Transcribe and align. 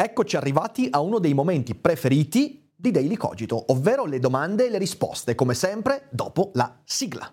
Eccoci 0.00 0.36
arrivati 0.36 0.86
a 0.92 1.00
uno 1.00 1.18
dei 1.18 1.34
momenti 1.34 1.74
preferiti 1.74 2.70
di 2.72 2.92
Daily 2.92 3.16
Cogito, 3.16 3.72
ovvero 3.72 4.04
le 4.04 4.20
domande 4.20 4.66
e 4.66 4.70
le 4.70 4.78
risposte, 4.78 5.34
come 5.34 5.54
sempre 5.54 6.06
dopo 6.10 6.52
la 6.54 6.80
sigla. 6.84 7.28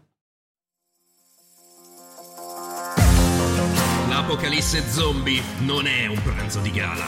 L'apocalisse 4.10 4.82
zombie 4.90 5.44
non 5.60 5.86
è 5.86 6.08
un 6.08 6.20
pranzo 6.24 6.60
di 6.62 6.72
gala 6.72 7.06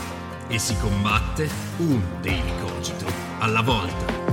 e 0.47 0.59
si 0.59 0.77
combatte 0.77 1.49
un 1.77 2.03
Daily 2.21 2.59
Cogito 2.61 3.07
alla 3.39 3.63
volta. 3.63 4.26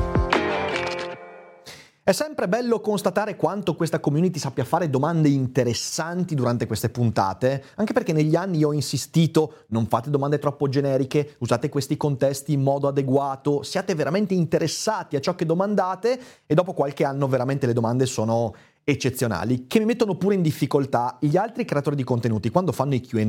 È 2.07 2.13
sempre 2.13 2.49
bello 2.49 2.81
constatare 2.81 3.35
quanto 3.35 3.75
questa 3.75 3.99
community 3.99 4.39
sappia 4.39 4.67
fare 4.67 4.91
domande 4.91 5.31
interessanti 5.31 6.35
durante 6.35 6.67
queste 6.67 6.91
puntate, 6.91 7.65
anche 7.77 7.95
perché 7.95 8.12
negli 8.12 8.37
anni 8.37 8.62
ho 8.62 8.75
insistito, 8.75 9.65
non 9.69 9.87
fate 9.87 10.11
domande 10.11 10.39
troppo 10.39 10.69
generiche, 10.69 11.37
usate 11.39 11.71
questi 11.71 11.97
contesti 11.97 12.53
in 12.53 12.61
modo 12.61 12.89
adeguato, 12.89 13.62
siate 13.62 13.95
veramente 13.95 14.34
interessati 14.34 15.17
a 15.17 15.20
ciò 15.20 15.34
che 15.34 15.47
domandate 15.47 16.20
e 16.45 16.55
dopo 16.55 16.75
qualche 16.75 17.06
anno 17.06 17.27
veramente 17.27 17.65
le 17.65 17.73
domande 17.73 18.05
sono 18.05 18.55
eccezionali, 18.84 19.67
che 19.67 19.78
mi 19.78 19.87
mettono 19.87 20.17
pure 20.17 20.34
in 20.34 20.43
difficoltà 20.43 21.17
gli 21.19 21.39
altri 21.39 21.65
creatori 21.65 21.97
di 21.97 22.05
contenuti 22.05 22.50
quando 22.50 22.73
fanno 22.73 22.93
i 22.93 23.00
QA. 23.00 23.23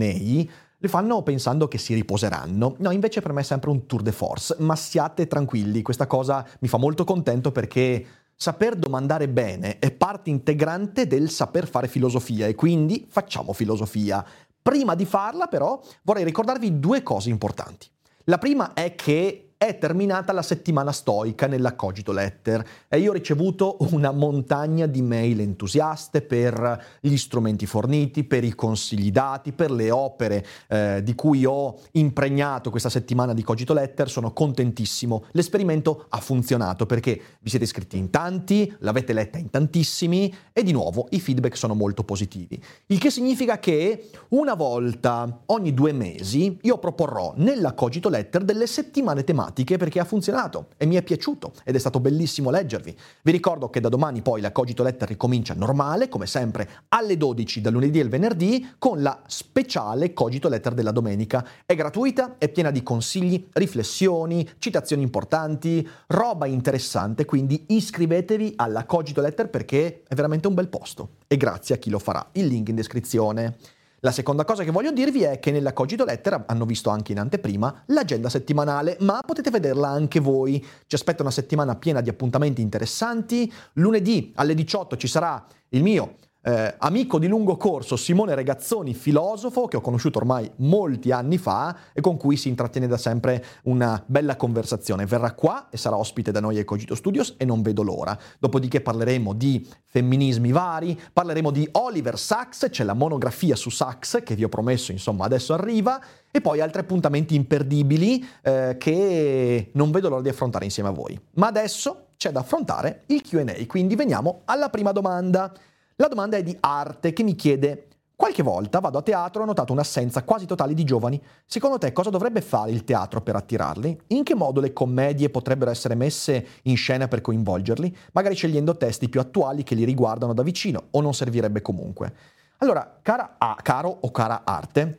Le 0.77 0.89
fanno 0.89 1.23
pensando 1.23 1.69
che 1.69 1.77
si 1.77 1.94
riposeranno. 1.94 2.75
No, 2.80 2.92
invece 2.92 3.21
per 3.21 3.31
me 3.31 3.39
è 3.39 3.45
sempre 3.45 3.69
un 3.69 3.86
tour 3.86 4.02
de 4.02 4.11
force, 4.11 4.58
ma 4.59 4.75
siate 4.75 5.27
tranquilli, 5.27 5.81
questa 5.81 6.08
cosa 6.08 6.45
mi 6.59 6.67
fa 6.67 6.75
molto 6.75 7.05
contento 7.05 7.53
perché 7.53 8.05
Saper 8.38 8.75
domandare 8.75 9.30
bene 9.30 9.80
è 9.80 9.91
parte 9.91 10.30
integrante 10.30 11.08
del 11.08 11.30
saper 11.30 11.67
fare 11.67 11.88
filosofia 11.88 12.47
e 12.47 12.55
quindi 12.55 13.05
facciamo 13.09 13.53
filosofia. 13.53 14.25
Prima 14.61 14.94
di 14.94 15.05
farla 15.05 15.47
però 15.47 15.81
vorrei 16.03 16.25
ricordarvi 16.25 16.80
due 16.80 17.02
cose 17.02 17.30
importanti. 17.30 17.88
La 18.25 18.38
prima 18.38 18.73
è 18.73 18.94
che 18.95 19.44
è 19.58 19.78
terminata 19.78 20.34
la 20.34 20.42
settimana 20.42 20.92
stoica 20.92 21.48
nella 21.48 21.75
Cogito 21.75 22.11
Letter 22.11 22.66
e 22.89 23.00
io 23.00 23.11
ho 23.11 23.14
ricevuto 23.14 23.78
una 23.92 24.11
montagna 24.11 24.86
di 24.86 25.02
mail 25.02 25.39
entusiaste 25.39 26.22
per 26.22 26.84
gli 27.00 27.16
strumenti 27.16 27.66
forniti, 27.66 28.26
per 28.26 28.44
i 28.44 28.53
consigli 28.53 29.11
dati, 29.11 29.53
per 29.53 29.72
le 29.72 29.92
opere 29.92 30.45
eh, 30.67 31.02
di 31.03 31.16
cui 31.16 31.45
ho 31.45 31.80
impregnato 31.92 32.70
questa 32.70 32.89
settimana 32.89 33.33
di 33.33 33.44
Cogito 33.44 33.73
Letter. 33.73 34.09
Sono 34.09 34.33
contentissimo. 34.33 35.26
L'esperimento 35.31 36.06
ha 36.09 36.20
funzionato 36.20 36.86
perché 36.86 37.22
vi 37.39 37.50
siete 37.50 37.64
iscritti 37.64 37.98
in 37.98 38.09
tanti, 38.09 38.72
l'avete 38.80 39.14
letta 39.14 39.38
in 39.38 39.50
tantissimi 39.50 40.33
e 40.52 40.64
di 40.64 40.73
nuovo 40.73 41.08
i 41.11 41.20
feedback 41.22 41.56
sono 41.56 41.76
molto 41.76 42.03
positivi. 42.03 42.61
Il 42.88 43.00
che 43.00 43.09
significa 43.09 43.58
che 43.59 44.09
una 44.30 44.53
volta 44.53 45.44
ogni 45.48 45.73
due 45.73 45.94
mesi 45.94 46.58
io 46.61 46.78
proporrò 46.78 47.33
nella 47.38 47.73
Cogito 47.73 48.09
Letter 48.09 48.44
delle 48.44 48.67
settimane 48.67 49.23
tematiche 49.23 49.44
tematiche 49.45 49.77
perché 49.77 49.99
ha 49.99 50.05
funzionato 50.05 50.67
e 50.77 50.85
mi 50.85 50.95
è 50.95 51.03
piaciuto 51.03 51.53
ed 51.63 51.75
è 51.75 51.79
stato 51.79 51.99
bellissimo 51.99 52.49
leggervi. 52.49 52.95
Vi 53.21 53.31
ricordo 53.31 53.69
che 53.69 53.79
da 53.79 53.89
domani 53.89 54.21
poi 54.21 54.41
la 54.41 54.52
Cogito 54.52 54.83
Letter 54.83 55.08
ricomincia 55.08 55.53
normale, 55.53 56.09
come 56.09 56.25
sempre, 56.25 56.70
alle 56.89 57.17
12 57.17 57.61
dal 57.61 57.73
lunedì 57.73 57.99
al 57.99 58.09
venerdì 58.09 58.73
con 58.77 59.02
la 59.02 59.21
speciale 59.27 60.14
Cogito 60.14 60.49
Letter 60.49 60.73
della 60.73 60.92
domenica. 60.92 61.45
È 61.65 61.75
gratuita, 61.75 62.36
è 62.37 62.49
piena 62.49 62.71
di 62.71 62.83
consigli, 62.83 63.47
riflessioni, 63.53 64.47
citazioni 64.58 65.03
importanti, 65.03 65.87
roba 66.08 66.45
interessante, 66.45 67.25
quindi 67.25 67.65
iscrivetevi 67.67 68.53
alla 68.55 68.86
Cogito 68.86 69.21
Letter 69.21 69.49
perché 69.49 70.03
è 70.08 70.15
veramente 70.15 70.47
un 70.47 70.53
bel 70.53 70.70
posto. 70.70 71.09
E 71.27 71.37
grazie 71.37 71.75
a 71.75 71.77
chi 71.77 71.89
lo 71.89 71.99
farà. 71.99 72.27
Il 72.33 72.47
link 72.47 72.70
in 72.70 72.75
descrizione. 72.75 73.58
La 74.05 74.11
seconda 74.11 74.45
cosa 74.45 74.64
che 74.64 74.70
voglio 74.70 74.92
dirvi 74.92 75.23
è 75.23 75.39
che 75.39 75.49
nella 75.49 75.73
Cogito 75.73 76.05
Letter 76.05 76.43
hanno 76.45 76.66
visto 76.66 76.92
anche 76.92 77.11
in 77.11 77.17
anteprima 77.17 77.86
l'agenda 77.88 78.30
settimanale, 78.30 78.98
ma 78.99 79.20
potete 79.26 79.49
vederla 79.49 79.88
anche 79.88 80.20
voi. 80.20 80.64
Ci 80.86 80.93
aspetta 80.93 81.23
una 81.23 81.32
settimana 81.32 81.76
piena 81.76 82.02
di 82.02 82.10
appuntamenti 82.10 82.61
interessanti. 82.61 83.52
Lunedì 83.73 84.32
alle 84.36 84.54
18 84.54 84.95
ci 84.98 85.08
sarà 85.08 85.44
il 85.70 85.82
mio 85.82 86.17
eh, 86.48 86.76
amico 86.78 87.17
di 87.17 87.28
lungo 87.28 87.58
corso 87.58 87.95
Simone 87.95 88.36
Regazzoni, 88.36 88.94
filosofo 88.94 89.66
che 89.66 89.78
ho 89.78 89.82
conosciuto 89.82 90.20
ormai 90.20 90.50
molti 90.58 91.11
anni 91.11 91.39
fa 91.39 91.76
e 91.92 92.02
con 92.02 92.17
cui 92.17 92.38
si 92.38 92.50
intrattiene 92.50 92.86
da 92.86 92.98
sempre 92.98 93.44
una 93.64 94.02
bella 94.06 94.36
conversazione. 94.36 95.08
Verrà 95.08 95.33
qua 95.33 95.70
e 95.72 95.78
sarà 95.78 95.98
ospite 95.98 96.32
da 96.32 96.39
noi 96.39 96.58
ai 96.58 96.64
Cogito 96.64 96.94
Studios 96.94 97.33
e 97.38 97.45
non 97.45 97.64
vedo 97.64 97.82
l'ora. 97.82 98.16
Dopodiché 98.38 98.80
parleremo 98.82 99.33
di 99.33 99.67
femminismi 99.86 100.52
vari, 100.52 101.00
parleremo 101.11 101.50
di 101.50 101.67
Oliver 101.72 102.20
Sacks, 102.20 102.67
c'è 102.70 102.83
la 102.83 102.94
monografia 102.94 103.56
su 103.56 103.72
Sacks 103.72 104.22
che 104.23 104.36
vi 104.36 104.44
ho 104.44 104.50
promesso, 104.50 104.92
insomma, 104.92 105.26
adesso 105.26 105.52
arriva 105.54 106.00
e 106.30 106.42
poi 106.42 106.62
altri 106.62 106.82
appuntamenti 106.82 107.33
imperdibili 107.33 108.23
eh, 108.44 108.76
che 108.77 109.72
non 109.73 109.89
vedo 109.89 110.10
l'ora 110.10 110.22
di 110.22 110.30
affrontare 110.30 110.66
insieme 110.66 110.89
a 110.89 110.92
voi. 110.92 111.20
Ma 111.36 111.48
adesso 111.48 112.10
c'è 112.17 112.32
da 112.32 112.42
affrontare 112.42 113.04
il 113.08 113.23
QA, 113.23 113.45
quindi 113.66 113.95
veniamo 113.95 114.42
alla 114.45 114.70
prima 114.70 114.92
domanda. 114.92 115.52
La 115.98 116.08
domanda 116.08 116.38
è 116.38 116.44
di 116.44 116.56
Arte 116.60 117.14
che 117.14 117.23
mi 117.23 117.36
chiede 117.36 117.88
Qualche 118.16 118.44
volta 118.44 118.80
vado 118.80 118.98
a 118.98 119.02
teatro 119.02 119.42
e 119.42 119.44
ho 119.44 119.48
notato 119.48 119.73
un'assenza 119.73 120.23
quasi 120.23 120.45
totale 120.45 120.73
di 120.73 120.86
giovani. 120.86 121.22
Secondo 121.45 121.78
te 121.78 121.92
cosa 121.92 122.10
dovrebbe 122.10 122.39
fare 122.39 122.72
il 122.72 122.86
teatro 122.86 123.20
per 123.20 123.36
attirarli? 123.36 124.04
In 124.08 124.23
che 124.23 124.36
modo 124.36 124.61
le 124.61 124.72
commedie 124.72 125.30
potrebbero 125.30 125.70
essere 125.70 125.95
messe 125.95 126.48
in 126.64 126.78
scena 126.78 127.10
per 127.10 127.20
coinvolgerli? 127.20 127.94
Magari 128.13 128.36
scegliendo 128.36 128.78
testi 128.78 129.10
più 129.10 129.19
attuali 129.19 129.63
che 129.63 129.75
li 129.75 129.83
riguardano 129.83 130.33
da 130.33 130.44
vicino, 130.44 130.88
o 130.92 131.01
non 131.01 131.13
servirebbe 131.13 131.62
comunque? 131.62 132.13
Allora, 132.60 133.00
cara 133.01 133.36
A, 133.38 133.57
caro 133.62 133.98
o 134.00 134.10
cara 134.12 134.44
Arte, 134.45 134.98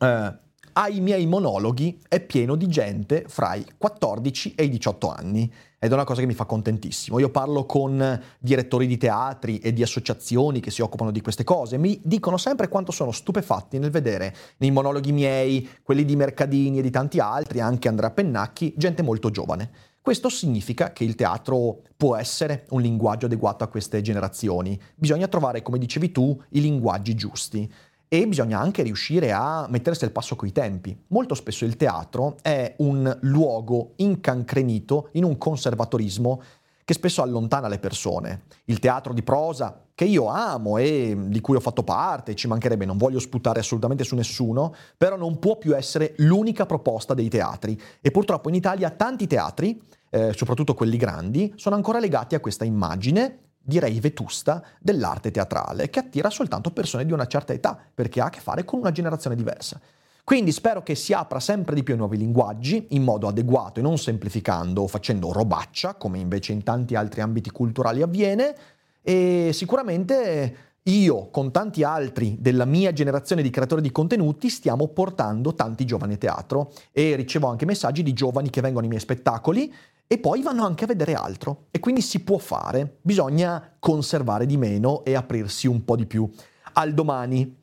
eh, 0.00 0.38
ai 0.72 1.00
miei 1.00 1.26
monologhi 1.26 2.00
è 2.08 2.18
pieno 2.18 2.56
di 2.56 2.66
gente 2.66 3.26
fra 3.28 3.54
i 3.54 3.64
14 3.78 4.54
e 4.56 4.64
i 4.64 4.70
18 4.70 5.08
anni 5.08 5.52
ed 5.84 5.90
è 5.90 5.94
una 5.94 6.04
cosa 6.04 6.22
che 6.22 6.26
mi 6.26 6.32
fa 6.32 6.46
contentissimo. 6.46 7.18
Io 7.18 7.28
parlo 7.28 7.66
con 7.66 8.22
direttori 8.38 8.86
di 8.86 8.96
teatri 8.96 9.58
e 9.58 9.74
di 9.74 9.82
associazioni 9.82 10.60
che 10.60 10.70
si 10.70 10.80
occupano 10.80 11.10
di 11.10 11.20
queste 11.20 11.44
cose, 11.44 11.76
mi 11.76 12.00
dicono 12.02 12.38
sempre 12.38 12.68
quanto 12.68 12.90
sono 12.90 13.12
stupefatti 13.12 13.78
nel 13.78 13.90
vedere 13.90 14.34
nei 14.56 14.70
monologhi 14.70 15.12
miei, 15.12 15.68
quelli 15.82 16.06
di 16.06 16.16
Mercadini 16.16 16.78
e 16.78 16.82
di 16.82 16.90
tanti 16.90 17.18
altri, 17.18 17.60
anche 17.60 17.88
Andrea 17.88 18.10
Pennacchi, 18.10 18.72
gente 18.78 19.02
molto 19.02 19.28
giovane. 19.28 19.70
Questo 20.00 20.30
significa 20.30 20.94
che 20.94 21.04
il 21.04 21.16
teatro 21.16 21.82
può 21.98 22.16
essere 22.16 22.64
un 22.70 22.80
linguaggio 22.80 23.26
adeguato 23.26 23.62
a 23.64 23.68
queste 23.68 24.00
generazioni. 24.00 24.80
Bisogna 24.94 25.28
trovare, 25.28 25.60
come 25.60 25.78
dicevi 25.78 26.12
tu, 26.12 26.38
i 26.50 26.62
linguaggi 26.62 27.14
giusti 27.14 27.70
e 28.08 28.26
bisogna 28.26 28.60
anche 28.60 28.82
riuscire 28.82 29.32
a 29.32 29.66
mettersi 29.68 30.04
al 30.04 30.12
passo 30.12 30.36
coi 30.36 30.52
tempi. 30.52 30.96
Molto 31.08 31.34
spesso 31.34 31.64
il 31.64 31.76
teatro 31.76 32.36
è 32.42 32.74
un 32.78 33.18
luogo 33.22 33.92
incancrenito 33.96 35.08
in 35.12 35.24
un 35.24 35.36
conservatorismo 35.36 36.42
che 36.84 36.94
spesso 36.94 37.22
allontana 37.22 37.66
le 37.66 37.78
persone. 37.78 38.42
Il 38.66 38.78
teatro 38.78 39.14
di 39.14 39.22
prosa, 39.22 39.80
che 39.94 40.04
io 40.04 40.26
amo 40.26 40.76
e 40.76 41.16
di 41.28 41.40
cui 41.40 41.56
ho 41.56 41.60
fatto 41.60 41.82
parte, 41.82 42.34
ci 42.34 42.46
mancherebbe, 42.46 42.84
non 42.84 42.98
voglio 42.98 43.18
sputare 43.18 43.60
assolutamente 43.60 44.04
su 44.04 44.14
nessuno, 44.14 44.74
però 44.96 45.16
non 45.16 45.38
può 45.38 45.56
più 45.56 45.74
essere 45.74 46.14
l'unica 46.18 46.66
proposta 46.66 47.14
dei 47.14 47.28
teatri. 47.28 47.80
E 48.02 48.10
purtroppo 48.10 48.50
in 48.50 48.54
Italia 48.54 48.90
tanti 48.90 49.26
teatri, 49.26 49.80
eh, 50.10 50.32
soprattutto 50.34 50.74
quelli 50.74 50.98
grandi, 50.98 51.52
sono 51.56 51.74
ancora 51.74 51.98
legati 51.98 52.34
a 52.34 52.40
questa 52.40 52.64
immagine 52.64 53.43
direi 53.64 53.98
vetusta, 53.98 54.62
dell'arte 54.78 55.30
teatrale, 55.30 55.90
che 55.90 55.98
attira 55.98 56.30
soltanto 56.30 56.70
persone 56.70 57.06
di 57.06 57.12
una 57.12 57.26
certa 57.26 57.52
età, 57.52 57.78
perché 57.94 58.20
ha 58.20 58.26
a 58.26 58.30
che 58.30 58.40
fare 58.40 58.64
con 58.64 58.78
una 58.78 58.92
generazione 58.92 59.34
diversa. 59.34 59.80
Quindi 60.22 60.52
spero 60.52 60.82
che 60.82 60.94
si 60.94 61.12
apra 61.12 61.40
sempre 61.40 61.74
di 61.74 61.82
più 61.82 61.94
ai 61.94 61.98
nuovi 61.98 62.16
linguaggi, 62.16 62.86
in 62.90 63.02
modo 63.02 63.28
adeguato 63.28 63.80
e 63.80 63.82
non 63.82 63.98
semplificando 63.98 64.82
o 64.82 64.86
facendo 64.86 65.32
robaccia, 65.32 65.94
come 65.94 66.18
invece 66.18 66.52
in 66.52 66.62
tanti 66.62 66.94
altri 66.94 67.20
ambiti 67.20 67.50
culturali 67.50 68.00
avviene, 68.02 68.54
e 69.02 69.50
sicuramente 69.52 70.56
io, 70.84 71.28
con 71.30 71.50
tanti 71.50 71.82
altri 71.82 72.36
della 72.38 72.66
mia 72.66 72.92
generazione 72.92 73.42
di 73.42 73.50
creatori 73.50 73.80
di 73.80 73.90
contenuti, 73.90 74.50
stiamo 74.50 74.88
portando 74.88 75.54
tanti 75.54 75.84
giovani 75.84 76.14
a 76.14 76.18
teatro 76.18 76.72
e 76.92 77.16
ricevo 77.16 77.46
anche 77.46 77.64
messaggi 77.64 78.02
di 78.02 78.12
giovani 78.12 78.50
che 78.50 78.60
vengono 78.60 78.82
ai 78.82 78.88
miei 78.88 79.00
spettacoli 79.00 79.72
e 80.06 80.18
poi 80.18 80.42
vanno 80.42 80.64
anche 80.64 80.84
a 80.84 80.88
vedere 80.88 81.14
altro. 81.14 81.66
E 81.70 81.80
quindi 81.80 82.00
si 82.00 82.20
può 82.20 82.38
fare, 82.38 82.98
bisogna 83.02 83.76
conservare 83.78 84.46
di 84.46 84.56
meno 84.56 85.04
e 85.04 85.14
aprirsi 85.14 85.66
un 85.66 85.84
po' 85.84 85.96
di 85.96 86.06
più 86.06 86.28
al 86.74 86.94
domani. 86.94 87.60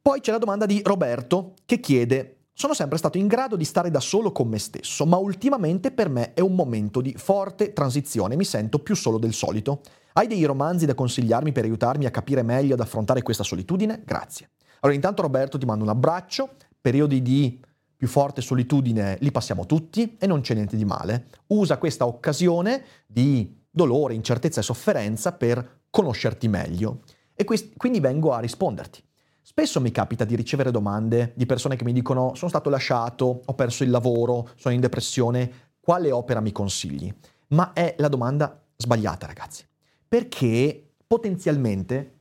Poi 0.00 0.20
c'è 0.20 0.32
la 0.32 0.38
domanda 0.38 0.66
di 0.66 0.80
Roberto 0.84 1.54
che 1.64 1.80
chiede 1.80 2.34
sono 2.56 2.72
sempre 2.72 2.98
stato 2.98 3.18
in 3.18 3.26
grado 3.26 3.56
di 3.56 3.64
stare 3.64 3.90
da 3.90 3.98
solo 3.98 4.30
con 4.30 4.46
me 4.46 4.60
stesso, 4.60 5.04
ma 5.06 5.16
ultimamente 5.16 5.90
per 5.90 6.08
me 6.08 6.34
è 6.34 6.40
un 6.40 6.54
momento 6.54 7.00
di 7.00 7.12
forte 7.16 7.72
transizione, 7.72 8.36
mi 8.36 8.44
sento 8.44 8.78
più 8.78 8.94
solo 8.94 9.18
del 9.18 9.32
solito. 9.32 9.80
Hai 10.12 10.28
dei 10.28 10.44
romanzi 10.44 10.86
da 10.86 10.94
consigliarmi 10.94 11.50
per 11.50 11.64
aiutarmi 11.64 12.06
a 12.06 12.12
capire 12.12 12.42
meglio 12.42 12.74
ad 12.74 12.80
affrontare 12.80 13.22
questa 13.22 13.42
solitudine? 13.42 14.02
Grazie. 14.04 14.50
Allora 14.80 14.94
intanto 14.94 15.22
Roberto 15.22 15.58
ti 15.58 15.66
mando 15.66 15.82
un 15.82 15.90
abbraccio, 15.90 16.50
periodi 16.80 17.22
di 17.22 17.60
più 18.04 18.12
forte 18.12 18.42
solitudine 18.42 19.16
li 19.20 19.30
passiamo 19.30 19.64
tutti 19.64 20.18
e 20.18 20.26
non 20.26 20.42
c'è 20.42 20.52
niente 20.52 20.76
di 20.76 20.84
male. 20.84 21.28
Usa 21.46 21.78
questa 21.78 22.04
occasione 22.04 22.84
di 23.06 23.62
dolore, 23.70 24.12
incertezza 24.12 24.60
e 24.60 24.62
sofferenza 24.62 25.32
per 25.32 25.84
conoscerti 25.88 26.46
meglio. 26.46 27.00
E 27.34 27.44
quindi 27.44 28.00
vengo 28.00 28.34
a 28.34 28.40
risponderti. 28.40 29.02
Spesso 29.40 29.80
mi 29.80 29.90
capita 29.90 30.26
di 30.26 30.36
ricevere 30.36 30.70
domande 30.70 31.32
di 31.34 31.46
persone 31.46 31.76
che 31.76 31.84
mi 31.84 31.94
dicono 31.94 32.34
sono 32.34 32.50
stato 32.50 32.68
lasciato, 32.68 33.40
ho 33.42 33.54
perso 33.54 33.84
il 33.84 33.90
lavoro, 33.90 34.50
sono 34.56 34.74
in 34.74 34.82
depressione, 34.82 35.72
quale 35.80 36.10
opera 36.10 36.40
mi 36.40 36.52
consigli? 36.52 37.12
Ma 37.48 37.72
è 37.72 37.94
la 37.98 38.08
domanda 38.08 38.62
sbagliata 38.76 39.26
ragazzi, 39.26 39.66
perché 40.06 40.90
potenzialmente 41.06 42.18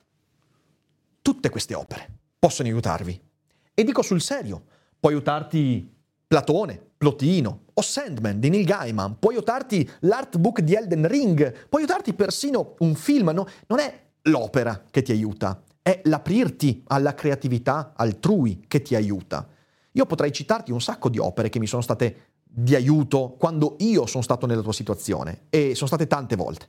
tutte 1.21 1.49
queste 1.49 1.75
opere 1.75 2.09
possono 2.39 2.69
aiutarvi. 2.69 3.21
E 3.73 3.83
dico 3.83 4.01
sul 4.01 4.21
serio, 4.21 4.63
può 5.03 5.11
aiutarti 5.11 5.93
Platone, 6.25 6.81
Plotino 6.95 7.63
o 7.73 7.81
Sandman 7.81 8.39
di 8.39 8.47
Neil 8.47 8.63
Gaiman, 8.63 9.19
può 9.19 9.31
aiutarti 9.31 9.89
l'artbook 9.99 10.61
di 10.61 10.75
Elden 10.75 11.05
Ring, 11.09 11.67
può 11.67 11.79
aiutarti 11.79 12.13
persino 12.13 12.75
un 12.79 12.95
film, 12.95 13.31
no? 13.31 13.45
non 13.67 13.79
è 13.79 14.01
l'opera 14.21 14.81
che 14.89 15.01
ti 15.01 15.11
aiuta, 15.11 15.61
è 15.81 15.99
l'aprirti 16.05 16.83
alla 16.87 17.13
creatività 17.15 17.91
altrui 17.97 18.63
che 18.65 18.81
ti 18.81 18.95
aiuta. 18.95 19.45
Io 19.91 20.05
potrei 20.05 20.31
citarti 20.31 20.71
un 20.71 20.79
sacco 20.79 21.09
di 21.09 21.17
opere 21.17 21.49
che 21.49 21.59
mi 21.59 21.67
sono 21.67 21.81
state 21.81 22.29
di 22.41 22.73
aiuto 22.73 23.35
quando 23.37 23.75
io 23.79 24.05
sono 24.05 24.23
stato 24.23 24.45
nella 24.45 24.61
tua 24.61 24.71
situazione 24.71 25.47
e 25.49 25.75
sono 25.75 25.87
state 25.87 26.07
tante 26.07 26.37
volte. 26.37 26.67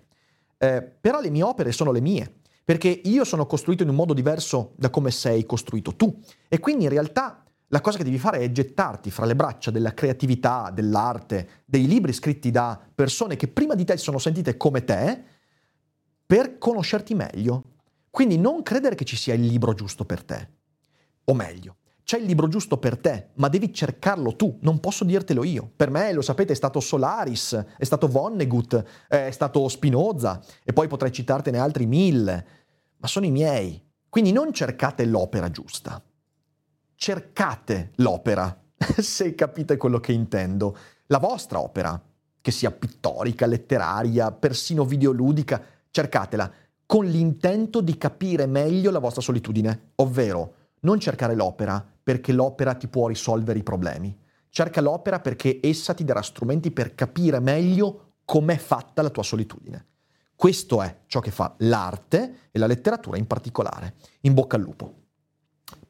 Eh, 0.58 0.82
però 0.82 1.20
le 1.20 1.30
mie 1.30 1.44
opere 1.44 1.70
sono 1.70 1.92
le 1.92 2.00
mie, 2.00 2.34
perché 2.64 2.88
io 2.88 3.22
sono 3.22 3.46
costruito 3.46 3.84
in 3.84 3.90
un 3.90 3.94
modo 3.94 4.12
diverso 4.12 4.72
da 4.74 4.90
come 4.90 5.12
sei 5.12 5.46
costruito 5.46 5.94
tu. 5.94 6.20
E 6.48 6.58
quindi 6.58 6.82
in 6.82 6.90
realtà 6.90 7.43
la 7.74 7.80
cosa 7.80 7.98
che 7.98 8.04
devi 8.04 8.20
fare 8.20 8.38
è 8.38 8.52
gettarti 8.52 9.10
fra 9.10 9.26
le 9.26 9.34
braccia 9.34 9.72
della 9.72 9.94
creatività, 9.94 10.70
dell'arte, 10.72 11.62
dei 11.64 11.88
libri 11.88 12.12
scritti 12.12 12.52
da 12.52 12.80
persone 12.94 13.34
che 13.34 13.48
prima 13.48 13.74
di 13.74 13.84
te 13.84 13.96
si 13.96 14.04
sono 14.04 14.18
sentite 14.18 14.56
come 14.56 14.84
te, 14.84 15.24
per 16.24 16.56
conoscerti 16.58 17.16
meglio, 17.16 17.64
quindi 18.10 18.38
non 18.38 18.62
credere 18.62 18.94
che 18.94 19.04
ci 19.04 19.16
sia 19.16 19.34
il 19.34 19.44
libro 19.44 19.74
giusto 19.74 20.04
per 20.04 20.22
te. 20.22 20.48
O 21.24 21.34
meglio, 21.34 21.78
c'è 22.04 22.16
il 22.16 22.26
libro 22.26 22.46
giusto 22.46 22.78
per 22.78 22.96
te, 22.96 23.30
ma 23.34 23.48
devi 23.48 23.74
cercarlo 23.74 24.36
tu, 24.36 24.56
non 24.60 24.78
posso 24.78 25.02
dirtelo 25.02 25.42
io. 25.42 25.68
Per 25.74 25.90
me, 25.90 26.12
lo 26.12 26.22
sapete, 26.22 26.52
è 26.52 26.56
stato 26.56 26.78
Solaris, 26.78 27.60
è 27.76 27.84
stato 27.84 28.06
Vonnegut, 28.06 28.84
è 29.08 29.32
stato 29.32 29.66
Spinoza, 29.68 30.40
e 30.62 30.72
poi 30.72 30.86
potrei 30.86 31.10
citartene 31.10 31.58
altri 31.58 31.86
mille, 31.86 32.46
ma 32.98 33.08
sono 33.08 33.26
i 33.26 33.32
miei. 33.32 33.84
Quindi 34.08 34.30
non 34.30 34.52
cercate 34.52 35.04
l'opera 35.06 35.50
giusta, 35.50 36.00
cercate 36.96 37.92
l'opera, 37.96 38.56
se 38.98 39.34
capite 39.34 39.76
quello 39.76 40.00
che 40.00 40.12
intendo. 40.12 40.76
La 41.06 41.18
vostra 41.18 41.60
opera, 41.60 42.00
che 42.40 42.50
sia 42.50 42.70
pittorica, 42.70 43.46
letteraria, 43.46 44.32
persino 44.32 44.84
videoludica, 44.84 45.62
cercatela 45.90 46.50
con 46.86 47.06
l'intento 47.06 47.80
di 47.80 47.96
capire 47.96 48.46
meglio 48.46 48.90
la 48.90 48.98
vostra 48.98 49.22
solitudine, 49.22 49.92
ovvero 49.96 50.54
non 50.80 51.00
cercare 51.00 51.34
l'opera 51.34 51.84
perché 52.02 52.32
l'opera 52.32 52.74
ti 52.74 52.88
può 52.88 53.08
risolvere 53.08 53.58
i 53.58 53.62
problemi. 53.62 54.16
Cerca 54.50 54.80
l'opera 54.80 55.18
perché 55.18 55.58
essa 55.62 55.94
ti 55.94 56.04
darà 56.04 56.22
strumenti 56.22 56.70
per 56.70 56.94
capire 56.94 57.40
meglio 57.40 58.18
com'è 58.24 58.56
fatta 58.56 59.02
la 59.02 59.10
tua 59.10 59.22
solitudine. 59.22 59.86
Questo 60.36 60.82
è 60.82 61.00
ciò 61.06 61.20
che 61.20 61.30
fa 61.30 61.54
l'arte 61.58 62.50
e 62.50 62.58
la 62.58 62.66
letteratura 62.66 63.16
in 63.16 63.26
particolare. 63.26 63.94
In 64.20 64.34
bocca 64.34 64.56
al 64.56 64.62
lupo. 64.62 65.03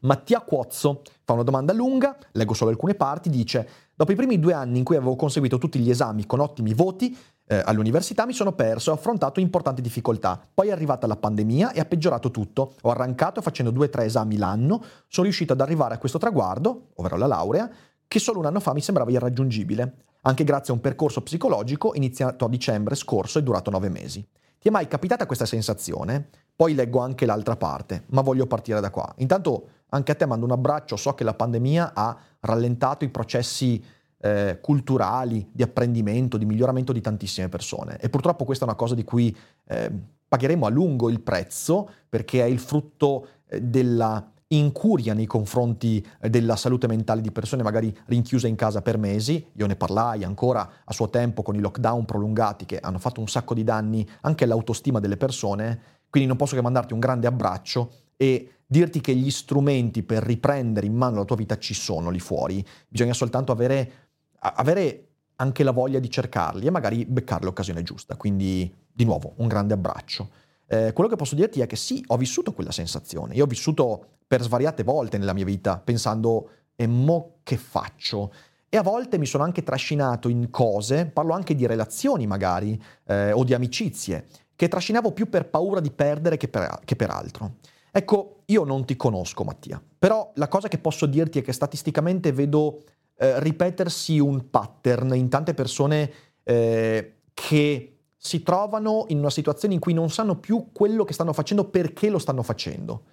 Mattia 0.01 0.41
Quozzo 0.41 1.03
fa 1.25 1.33
una 1.33 1.43
domanda 1.43 1.73
lunga, 1.73 2.17
leggo 2.33 2.55
solo 2.55 2.71
alcune 2.71 2.95
parti, 2.95 3.31
dice 3.31 3.69
Dopo 3.97 4.11
i 4.11 4.17
primi 4.17 4.41
due 4.41 4.53
anni 4.53 4.79
in 4.79 4.85
cui 4.85 4.97
avevo 4.97 5.15
conseguito 5.15 5.57
tutti 5.57 5.79
gli 5.79 5.89
esami 5.89 6.27
con 6.27 6.41
ottimi 6.41 6.75
voti, 6.75 7.17
eh, 7.47 7.63
all'università 7.65 8.27
mi 8.27 8.33
sono 8.33 8.53
perso 8.53 8.91
e 8.91 8.93
ho 8.93 8.97
affrontato 8.97 9.39
importanti 9.39 9.83
difficoltà. 9.83 10.41
Poi 10.53 10.69
è 10.69 10.73
arrivata 10.73 11.07
la 11.07 11.17
pandemia 11.17 11.73
e 11.73 11.79
ha 11.79 11.85
peggiorato 11.85 12.33
tutto. 12.33 12.75
Ho 12.83 12.91
arrancato 12.91 13.41
facendo 13.41 13.71
due 13.71 13.87
o 13.87 13.91
tre 13.91 14.07
esami 14.07 14.37
l'anno, 14.37 14.83
sono 15.07 15.27
riuscito 15.27 15.53
ad 15.53 15.61
arrivare 15.61 15.95
a 15.95 15.99
questo 15.99 16.19
traguardo, 16.19 16.89
ovvero 16.97 17.17
la 17.17 17.29
laurea, 17.29 17.71
che 18.09 18.19
solo 18.19 18.41
un 18.41 18.47
anno 18.47 18.61
fa 18.61 18.73
mi 18.73 18.81
sembrava 18.81 19.11
irraggiungibile, 19.11 19.95
anche 20.23 20.43
grazie 20.43 20.73
a 20.73 20.77
un 20.77 20.83
percorso 20.83 21.23
psicologico 21.23 21.95
iniziato 21.95 22.47
a 22.47 22.49
dicembre 22.49 22.97
scorso 22.97 23.39
e 23.39 23.43
durato 23.43 23.71
nove 23.71 23.91
mesi. 23.91 24.27
Ti 24.59 24.69
è 24.69 24.73
mai 24.73 24.89
capitata 24.89 25.27
questa 25.27 25.47
sensazione? 25.47 26.31
Poi 26.57 26.75
leggo 26.75 27.01
anche 27.01 27.27
l'altra 27.27 27.57
parte, 27.57 28.05
ma 28.09 28.21
voglio 28.21 28.47
partire 28.47 28.81
da 28.81 28.91
qua. 28.91 29.13
Intanto 29.19 29.69
anche 29.89 30.13
a 30.13 30.15
te 30.15 30.27
mando 30.27 30.45
un 30.45 30.53
abbraccio, 30.53 30.97
so 30.97 31.15
che 31.15 31.25
la 31.25 31.35
pandemia 31.35 31.93
ha 31.95 32.17
rallentato 32.41 33.05
i 33.05 33.09
processi 33.09 33.83
eh, 34.19 34.59
culturali, 34.61 35.49
di 35.53 35.63
apprendimento, 35.63 36.37
di 36.37 36.45
miglioramento 36.45 36.93
di 36.93 37.01
tantissime 37.01 37.49
persone. 37.49 37.99
E 37.99 38.09
purtroppo 38.09 38.45
questa 38.45 38.65
è 38.65 38.69
una 38.69 38.77
cosa 38.77 38.95
di 38.95 39.05
cui 39.05 39.35
eh, 39.67 39.91
pagheremo 40.27 40.67
a 40.67 40.71
lungo 40.71 41.11
il 41.11 41.21
prezzo 41.21 41.89
perché 42.09 42.41
è 42.41 42.47
il 42.47 42.59
frutto 42.59 43.27
eh, 43.47 43.61
della 43.61 44.29
incuria 44.49 45.15
nei 45.15 45.27
confronti 45.27 46.05
della 46.21 46.55
salute 46.55 46.87
mentale 46.87 47.21
di 47.21 47.33
persone 47.33 47.63
magari 47.63 47.97
rinchiuse 48.07 48.47
in 48.47 48.55
casa 48.55 48.83
per 48.83 48.99
mesi. 48.99 49.45
Io 49.55 49.67
ne 49.67 49.77
parlai 49.77 50.25
ancora 50.25 50.69
a 50.85 50.93
suo 50.93 51.11
tempo 51.11 51.43
con 51.43 51.55
i 51.55 51.61
lockdown 51.61 52.05
prolungati 52.05 52.65
che 52.65 52.79
hanno 52.79 52.99
fatto 52.99 53.21
un 53.21 53.29
sacco 53.29 53.55
di 53.55 53.65
danni 53.65 54.07
anche 54.23 54.45
all'autostima 54.45 55.01
delle 55.01 55.17
persone. 55.17 55.81
Quindi 56.15 56.31
non 56.31 56.39
posso 56.39 56.55
che 56.55 56.63
mandarti 56.63 56.93
un 56.93 57.01
grande 57.01 57.27
abbraccio 57.27 57.91
e 58.17 58.59
dirti 58.65 59.01
che 59.01 59.17
gli 59.17 59.33
strumenti 59.33 60.05
per 60.05 60.23
riprendere 60.23 60.87
in 60.87 60.95
mano 60.95 61.17
la 61.17 61.25
tua 61.25 61.35
vita 61.35 61.59
ci 61.59 61.75
sono 61.75 62.11
lì 62.11 62.21
fuori. 62.21 62.65
Bisogna 62.87 63.13
soltanto 63.13 63.51
avere 63.51 63.93
avere 64.39 65.09
anche 65.35 65.65
la 65.65 65.73
voglia 65.73 65.99
di 65.99 66.09
cercarli 66.09 66.69
e 66.69 66.71
magari 66.71 67.05
beccare 67.05 67.43
l'occasione 67.43 67.83
giusta. 67.83 68.15
Quindi, 68.15 68.73
di 68.93 69.05
nuovo, 69.05 69.33
un 69.39 69.49
grande 69.49 69.75
abbraccio. 69.75 70.31
Eh, 70.69 70.93
quello 70.93 71.11
che 71.11 71.17
posso 71.17 71.35
dirti 71.35 71.61
è 71.61 71.67
che 71.67 71.75
sì, 71.75 72.05
ho 72.07 72.17
vissuto 72.17 72.53
quella 72.53 72.71
sensazione. 72.71 73.35
Io 73.35 73.43
ho 73.43 73.49
vissuto 73.49 74.11
per 74.25 74.41
svariate 74.41 74.85
volte 74.85 75.19
nella 75.19 75.33
mia 75.33 75.45
vita 75.45 75.79
pensando, 75.79 76.49
e 76.77 76.87
mo 76.87 77.39
che 77.43 77.57
faccio? 77.57 78.33
E 78.69 78.77
a 78.77 78.83
volte 78.83 79.19
mi 79.19 79.27
sono 79.27 79.43
anche 79.43 79.65
trascinato 79.65 80.29
in 80.29 80.51
cose, 80.51 81.07
parlo 81.07 81.33
anche 81.33 81.57
di 81.57 81.67
relazioni 81.67 82.27
magari, 82.29 82.81
eh, 83.07 83.33
o 83.33 83.43
di 83.43 83.55
amicizie, 83.55 84.27
che 84.57 84.69
trascinavo 84.69 85.13
più 85.13 85.29
per 85.29 85.49
paura 85.49 85.81
di 85.81 85.91
perdere 85.91 86.37
che 86.37 86.49
per, 86.49 86.81
che 86.85 86.97
per 86.97 87.11
altro. 87.11 87.57
Ecco, 87.91 88.43
io 88.47 88.65
non 88.65 88.85
ti 88.85 88.97
conosco 88.97 89.45
Mattia, 89.45 89.83
però 89.99 90.33
la 90.35 90.49
cosa 90.49 90.69
che 90.69 90.79
posso 90.79 91.07
dirti 91.07 91.39
è 91.39 91.43
che 91.43 91.53
statisticamente 91.53 92.33
vedo 92.33 92.83
eh, 93.17 93.39
ripetersi 93.41 94.19
un 94.19 94.51
pattern 94.51 95.15
in 95.15 95.29
tante 95.29 95.55
persone 95.55 96.11
eh, 96.43 97.21
che 97.33 97.99
si 98.17 98.43
trovano 98.43 99.05
in 99.09 99.19
una 99.19 99.31
situazione 99.31 99.75
in 99.75 99.81
cui 99.81 99.93
non 99.93 100.11
sanno 100.11 100.37
più 100.37 100.71
quello 100.73 101.05
che 101.05 101.13
stanno 101.13 101.33
facendo 101.33 101.67
perché 101.67 102.09
lo 102.09 102.19
stanno 102.19 102.43
facendo. 102.43 103.05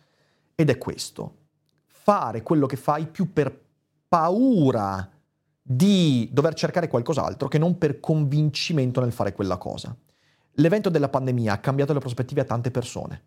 Ed 0.56 0.70
è 0.70 0.78
questo, 0.78 1.36
fare 1.86 2.42
quello 2.42 2.66
che 2.66 2.78
fai 2.78 3.08
più 3.08 3.32
per 3.34 3.56
paura 4.08 5.10
di 5.62 6.28
dover 6.32 6.54
cercare 6.54 6.88
qualcos'altro 6.88 7.48
che 7.48 7.58
non 7.58 7.78
per 7.78 8.00
convincimento 8.00 9.00
nel 9.00 9.12
fare 9.12 9.34
quella 9.34 9.58
cosa. 9.58 9.96
L'evento 10.56 10.90
della 10.90 11.10
pandemia 11.10 11.54
ha 11.54 11.60
cambiato 11.60 11.94
le 11.94 12.00
prospettive 12.00 12.42
a 12.42 12.46
tante 12.46 12.72
persone 12.72 13.24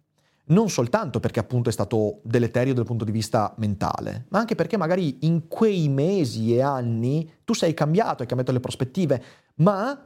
non 0.47 0.69
soltanto 0.69 1.21
perché 1.21 1.41
appunto 1.41 1.69
è 1.69 1.73
stato 1.73 2.21
deleterio 2.23 2.75
dal 2.75 2.85
punto 2.85 3.05
di 3.05 3.13
vista 3.13 3.55
mentale, 3.59 4.27
ma 4.29 4.41
anche 4.41 4.55
perché 4.55 4.77
magari 4.77 5.19
in 5.21 5.49
quei 5.49 5.89
mesi 5.89 6.55
e 6.55 6.61
anni 6.61 7.31
tu 7.45 7.55
sei 7.55 7.73
cambiato, 7.73 8.23
hai 8.23 8.29
cambiato 8.29 8.53
le 8.53 8.61
prospettive, 8.61 9.23
ma 9.57 9.99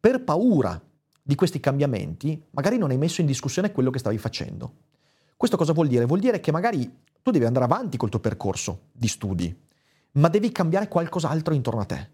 per 0.00 0.22
paura 0.22 0.80
di 1.24 1.34
questi 1.34 1.60
cambiamenti 1.60 2.42
magari 2.52 2.78
non 2.78 2.90
hai 2.90 2.96
messo 2.96 3.20
in 3.20 3.26
discussione 3.26 3.72
quello 3.72 3.90
che 3.90 3.98
stavi 3.98 4.16
facendo. 4.18 4.74
Questo 5.36 5.56
cosa 5.56 5.72
vuol 5.72 5.88
dire? 5.88 6.06
Vuol 6.06 6.20
dire 6.20 6.40
che 6.40 6.52
magari 6.52 6.90
tu 7.20 7.30
devi 7.30 7.44
andare 7.44 7.64
avanti 7.64 7.96
col 7.96 8.08
tuo 8.08 8.20
percorso 8.20 8.84
di 8.92 9.08
studi, 9.08 9.54
ma 10.12 10.28
devi 10.28 10.50
cambiare 10.52 10.88
qualcos'altro 10.88 11.52
intorno 11.52 11.80
a 11.80 11.84
te. 11.84 12.10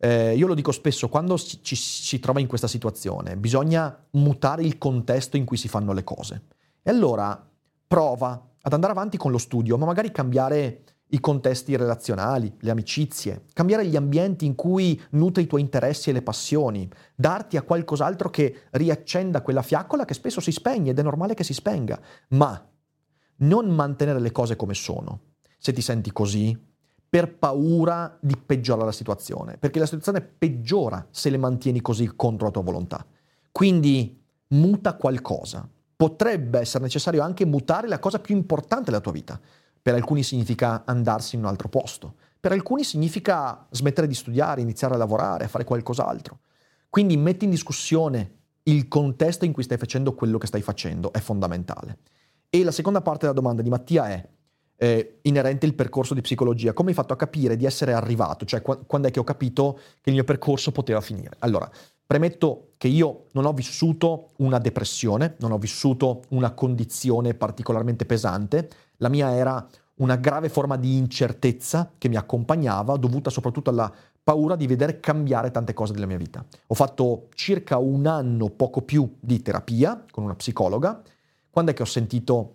Eh, 0.00 0.36
io 0.36 0.46
lo 0.46 0.54
dico 0.54 0.70
spesso, 0.70 1.08
quando 1.08 1.36
ci, 1.36 1.74
si 1.74 2.20
trova 2.20 2.40
in 2.40 2.46
questa 2.46 2.68
situazione, 2.68 3.36
bisogna 3.36 4.06
mutare 4.12 4.62
il 4.62 4.78
contesto 4.78 5.36
in 5.36 5.44
cui 5.44 5.56
si 5.56 5.68
fanno 5.68 5.92
le 5.92 6.04
cose. 6.04 6.42
E 6.82 6.90
allora 6.90 7.46
prova 7.86 8.48
ad 8.60 8.72
andare 8.72 8.92
avanti 8.92 9.16
con 9.16 9.30
lo 9.30 9.38
studio, 9.38 9.76
ma 9.76 9.86
magari 9.86 10.12
cambiare 10.12 10.84
i 11.10 11.20
contesti 11.20 11.74
relazionali, 11.74 12.54
le 12.60 12.70
amicizie, 12.70 13.44
cambiare 13.52 13.86
gli 13.86 13.96
ambienti 13.96 14.44
in 14.44 14.54
cui 14.54 15.00
nutri 15.10 15.44
i 15.44 15.46
tuoi 15.46 15.62
interessi 15.62 16.10
e 16.10 16.12
le 16.12 16.22
passioni, 16.22 16.88
darti 17.14 17.56
a 17.56 17.62
qualcos'altro 17.62 18.28
che 18.30 18.64
riaccenda 18.72 19.40
quella 19.40 19.62
fiaccola 19.62 20.04
che 20.04 20.14
spesso 20.14 20.40
si 20.40 20.52
spegne 20.52 20.90
ed 20.90 20.98
è 20.98 21.02
normale 21.02 21.34
che 21.34 21.44
si 21.44 21.54
spenga, 21.54 21.98
ma 22.28 22.62
non 23.36 23.68
mantenere 23.68 24.20
le 24.20 24.32
cose 24.32 24.56
come 24.56 24.74
sono. 24.74 25.20
Se 25.58 25.72
ti 25.72 25.80
senti 25.80 26.12
così, 26.12 26.56
per 27.08 27.36
paura 27.36 28.16
di 28.20 28.36
peggiorare 28.36 28.86
la 28.86 28.92
situazione, 28.92 29.56
perché 29.56 29.78
la 29.78 29.86
situazione 29.86 30.20
peggiora 30.20 31.06
se 31.10 31.30
le 31.30 31.38
mantieni 31.38 31.80
così 31.80 32.12
contro 32.14 32.46
la 32.46 32.52
tua 32.52 32.62
volontà. 32.62 33.04
Quindi 33.50 34.20
muta 34.48 34.94
qualcosa. 34.94 35.68
Potrebbe 35.96 36.60
essere 36.60 36.84
necessario 36.84 37.22
anche 37.22 37.44
mutare 37.44 37.88
la 37.88 37.98
cosa 37.98 38.20
più 38.20 38.36
importante 38.36 38.84
della 38.84 39.00
tua 39.00 39.12
vita. 39.12 39.40
Per 39.80 39.94
alcuni 39.94 40.22
significa 40.22 40.84
andarsi 40.84 41.34
in 41.34 41.42
un 41.42 41.48
altro 41.48 41.68
posto, 41.68 42.14
per 42.38 42.52
alcuni 42.52 42.84
significa 42.84 43.66
smettere 43.70 44.06
di 44.06 44.14
studiare, 44.14 44.60
iniziare 44.60 44.94
a 44.94 44.98
lavorare, 44.98 45.46
a 45.46 45.48
fare 45.48 45.64
qualcos'altro. 45.64 46.40
Quindi 46.88 47.16
metti 47.16 47.44
in 47.46 47.50
discussione 47.50 48.36
il 48.64 48.86
contesto 48.86 49.44
in 49.44 49.52
cui 49.52 49.62
stai 49.62 49.78
facendo 49.78 50.14
quello 50.14 50.38
che 50.38 50.46
stai 50.46 50.62
facendo, 50.62 51.12
è 51.12 51.18
fondamentale. 51.18 51.98
E 52.50 52.62
la 52.62 52.70
seconda 52.70 53.00
parte 53.00 53.20
della 53.20 53.32
domanda 53.32 53.62
di 53.62 53.70
Mattia 53.70 54.08
è, 54.08 54.28
eh, 54.80 55.18
inerente 55.22 55.66
il 55.66 55.74
percorso 55.74 56.14
di 56.14 56.20
psicologia. 56.20 56.72
Come 56.72 56.90
hai 56.90 56.94
fatto 56.94 57.12
a 57.12 57.16
capire 57.16 57.56
di 57.56 57.66
essere 57.66 57.92
arrivato? 57.92 58.44
Cioè, 58.44 58.62
qu- 58.62 58.86
quando 58.86 59.08
è 59.08 59.10
che 59.10 59.18
ho 59.18 59.24
capito 59.24 59.78
che 60.00 60.10
il 60.10 60.14
mio 60.14 60.24
percorso 60.24 60.70
poteva 60.70 61.00
finire? 61.00 61.34
Allora, 61.40 61.68
premetto 62.06 62.70
che 62.78 62.88
io 62.88 63.24
non 63.32 63.44
ho 63.44 63.52
vissuto 63.52 64.30
una 64.36 64.58
depressione, 64.58 65.34
non 65.40 65.50
ho 65.50 65.58
vissuto 65.58 66.22
una 66.28 66.52
condizione 66.52 67.34
particolarmente 67.34 68.06
pesante. 68.06 68.70
La 68.98 69.08
mia 69.08 69.34
era 69.34 69.66
una 69.96 70.14
grave 70.14 70.48
forma 70.48 70.76
di 70.76 70.96
incertezza 70.96 71.90
che 71.98 72.08
mi 72.08 72.16
accompagnava, 72.16 72.96
dovuta 72.96 73.30
soprattutto 73.30 73.70
alla 73.70 73.92
paura 74.22 74.54
di 74.54 74.68
vedere 74.68 75.00
cambiare 75.00 75.50
tante 75.50 75.74
cose 75.74 75.92
della 75.92 76.06
mia 76.06 76.18
vita. 76.18 76.44
Ho 76.68 76.74
fatto 76.74 77.28
circa 77.34 77.78
un 77.78 78.06
anno, 78.06 78.48
poco 78.50 78.82
più, 78.82 79.16
di 79.18 79.42
terapia 79.42 80.04
con 80.08 80.22
una 80.22 80.36
psicologa. 80.36 81.02
Quando 81.50 81.72
è 81.72 81.74
che 81.74 81.82
ho 81.82 81.86
sentito 81.86 82.54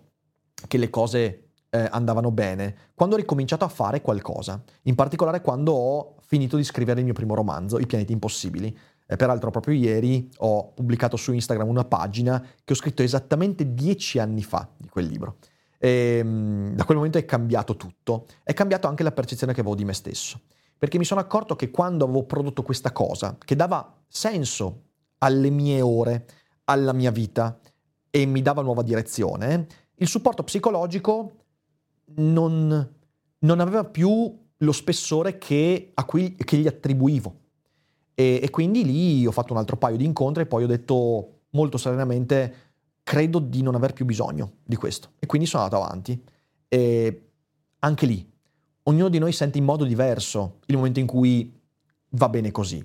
che 0.66 0.78
le 0.78 0.88
cose 0.88 1.43
eh, 1.74 1.88
andavano 1.90 2.30
bene, 2.30 2.76
quando 2.94 3.16
ho 3.16 3.18
ricominciato 3.18 3.64
a 3.64 3.68
fare 3.68 4.00
qualcosa, 4.00 4.62
in 4.82 4.94
particolare 4.94 5.40
quando 5.40 5.72
ho 5.72 6.14
finito 6.24 6.56
di 6.56 6.62
scrivere 6.62 7.00
il 7.00 7.04
mio 7.04 7.14
primo 7.14 7.34
romanzo, 7.34 7.80
I 7.80 7.86
pianeti 7.86 8.12
impossibili. 8.12 8.76
Eh, 9.06 9.16
peraltro 9.16 9.50
proprio 9.50 9.74
ieri 9.74 10.30
ho 10.38 10.72
pubblicato 10.72 11.16
su 11.16 11.32
Instagram 11.32 11.68
una 11.68 11.84
pagina 11.84 12.40
che 12.62 12.72
ho 12.72 12.76
scritto 12.76 13.02
esattamente 13.02 13.74
dieci 13.74 14.20
anni 14.20 14.44
fa 14.44 14.68
di 14.76 14.88
quel 14.88 15.06
libro. 15.06 15.38
E, 15.78 16.18
ehm, 16.20 16.74
da 16.74 16.84
quel 16.84 16.96
momento 16.96 17.18
è 17.18 17.24
cambiato 17.24 17.76
tutto, 17.76 18.26
è 18.44 18.52
cambiato 18.52 18.86
anche 18.86 19.02
la 19.02 19.12
percezione 19.12 19.52
che 19.52 19.60
avevo 19.60 19.74
di 19.74 19.84
me 19.84 19.94
stesso, 19.94 20.42
perché 20.78 20.96
mi 20.96 21.04
sono 21.04 21.20
accorto 21.20 21.56
che 21.56 21.70
quando 21.70 22.04
avevo 22.04 22.22
prodotto 22.22 22.62
questa 22.62 22.92
cosa, 22.92 23.36
che 23.44 23.56
dava 23.56 23.94
senso 24.06 24.82
alle 25.18 25.50
mie 25.50 25.80
ore, 25.80 26.26
alla 26.64 26.92
mia 26.92 27.10
vita 27.10 27.58
e 28.10 28.26
mi 28.26 28.42
dava 28.42 28.62
nuova 28.62 28.82
direzione, 28.82 29.66
il 29.96 30.06
supporto 30.06 30.44
psicologico 30.44 31.43
non, 32.16 32.94
non 33.38 33.60
aveva 33.60 33.84
più 33.84 34.42
lo 34.56 34.72
spessore 34.72 35.38
che, 35.38 35.92
cui 36.06 36.34
che 36.34 36.56
gli 36.56 36.66
attribuivo. 36.66 37.40
E, 38.14 38.40
e, 38.42 38.50
quindi 38.50 38.84
lì 38.84 39.26
ho 39.26 39.32
fatto 39.32 39.52
un 39.52 39.58
altro 39.58 39.76
paio 39.76 39.96
di 39.96 40.04
incontri 40.04 40.42
e 40.42 40.46
poi 40.46 40.64
ho 40.64 40.68
detto 40.68 41.40
molto 41.50 41.78
serenamente 41.78 42.54
credo 43.02 43.38
di 43.38 43.62
non 43.62 43.74
aver 43.74 43.92
più 43.92 44.04
bisogno 44.04 44.54
di 44.64 44.76
questo. 44.76 45.12
E 45.18 45.26
quindi 45.26 45.46
sono 45.46 45.64
andato 45.64 45.82
avanti. 45.82 46.22
E 46.68 47.28
anche 47.80 48.06
lì, 48.06 48.32
ognuno 48.84 49.08
di 49.08 49.18
noi 49.18 49.32
sente 49.32 49.58
in 49.58 49.64
modo 49.64 49.84
diverso 49.84 50.58
il 50.66 50.76
momento 50.76 51.00
in 51.00 51.06
cui 51.06 51.60
va 52.10 52.28
bene 52.28 52.50
così. 52.50 52.84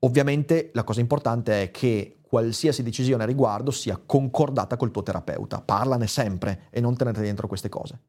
Ovviamente 0.00 0.70
la 0.72 0.82
cosa 0.82 1.00
importante 1.00 1.62
è 1.62 1.70
che 1.70 2.16
qualsiasi 2.22 2.82
decisione 2.82 3.22
a 3.22 3.26
riguardo 3.26 3.70
sia 3.70 4.00
concordata 4.04 4.76
col 4.76 4.90
tuo 4.90 5.02
terapeuta. 5.02 5.60
Parlane 5.60 6.06
sempre 6.06 6.62
e 6.70 6.80
non 6.80 6.96
tenete 6.96 7.20
dentro 7.20 7.46
queste 7.46 7.68
cose 7.68 8.00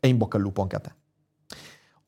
e 0.00 0.08
in 0.08 0.16
bocca 0.16 0.36
al 0.36 0.42
lupo 0.42 0.62
anche 0.62 0.76
a 0.76 0.80
te. 0.80 0.92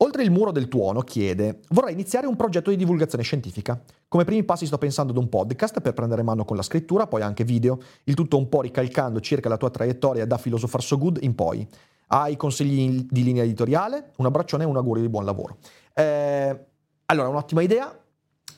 Oltre 0.03 0.23
il 0.23 0.31
muro 0.31 0.51
del 0.51 0.69
tuono 0.69 1.03
chiede, 1.03 1.61
vorrei 1.71 1.93
iniziare 1.93 2.27
un 2.27 2.35
progetto 2.35 2.71
di 2.71 2.77
divulgazione 2.77 3.23
scientifica. 3.23 3.79
Come 4.09 4.25
primi 4.25 4.45
passi 4.45 4.65
sto 4.65 4.79
pensando 4.79 5.13
ad 5.13 5.19
un 5.19 5.29
podcast 5.29 5.81
per 5.83 5.93
prendere 5.93 6.23
mano 6.23 6.47
con 6.47 6.57
la 6.57 6.63
scrittura, 6.63 7.07
poi 7.07 7.21
anche 7.21 7.45
video, 7.45 7.79
il 8.05 8.15
tutto 8.15 8.39
un 8.39 8.49
po' 8.49 8.63
ricalcando 8.63 9.21
circa 9.21 9.51
la 9.51 9.59
tua 9.59 9.69
traiettoria 9.69 10.25
da 10.25 10.39
Philosopher 10.39 10.83
So 10.83 10.97
Good 10.97 11.19
in 11.21 11.35
poi. 11.35 11.69
Hai 12.07 12.37
consigli 12.37 13.07
di 13.11 13.23
linea 13.23 13.43
editoriale? 13.43 14.13
Un 14.17 14.25
abbraccione 14.25 14.65
e 14.65 14.67
un 14.67 14.77
augurio 14.77 15.03
di 15.03 15.11
buon 15.11 15.27
lavoro. 15.27 15.59
Eh, 15.93 16.65
allora, 17.05 17.29
un'ottima 17.29 17.61
idea, 17.61 18.00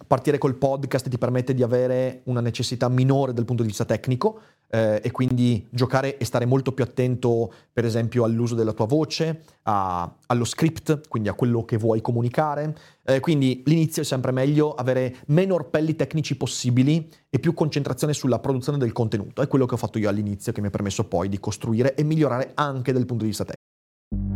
partire 0.07 0.39
col 0.39 0.57
podcast 0.57 1.09
ti 1.09 1.19
permette 1.19 1.55
di 1.55 1.63
avere 1.63 2.23
una 2.25 2.41
necessità 2.41 2.89
minore 2.89 3.33
dal 3.33 3.45
punto 3.45 3.63
di 3.63 3.69
vista 3.69 3.85
tecnico 3.85 4.41
eh, 4.69 5.01
e 5.03 5.11
quindi 5.11 5.67
giocare 5.71 6.17
e 6.17 6.25
stare 6.25 6.47
molto 6.47 6.73
più 6.73 6.83
attento, 6.83 7.53
per 7.73 7.85
esempio, 7.85 8.25
all'uso 8.25 8.55
della 8.55 8.73
tua 8.73 8.87
voce, 8.87 9.43
a, 9.65 10.11
allo 10.27 10.45
script, 10.45 11.09
quindi 11.09 11.29
a 11.29 11.35
quello 11.35 11.65
che 11.65 11.77
vuoi 11.77 12.01
comunicare. 12.01 12.75
Eh, 13.05 13.21
quindi 13.21 13.63
l'inizio 13.67 14.03
è 14.03 14.05
sempre 14.05 14.33
meglio 14.33 14.75
avere 14.75 15.17
meno 15.27 15.55
orpelli 15.55 15.95
tecnici 15.95 16.37
possibili 16.37 17.09
e 17.29 17.39
più 17.39 17.53
concentrazione 17.53 18.15
sulla 18.15 18.39
produzione 18.39 18.79
del 18.79 18.93
contenuto. 18.93 19.43
È 19.43 19.49
quello 19.49 19.67
che 19.67 19.75
ho 19.75 19.79
fatto 19.79 19.99
io 19.99 20.09
all'inizio 20.09 20.53
che 20.53 20.61
mi 20.63 20.69
ha 20.69 20.71
permesso 20.71 21.05
poi 21.05 21.29
di 21.29 21.39
costruire 21.39 21.95
e 21.95 22.03
migliorare 22.03 22.53
anche 22.55 22.93
dal 22.93 23.05
punto 23.05 23.25
di 23.25 23.29
vista 23.29 23.45
tecnico. 23.45 23.62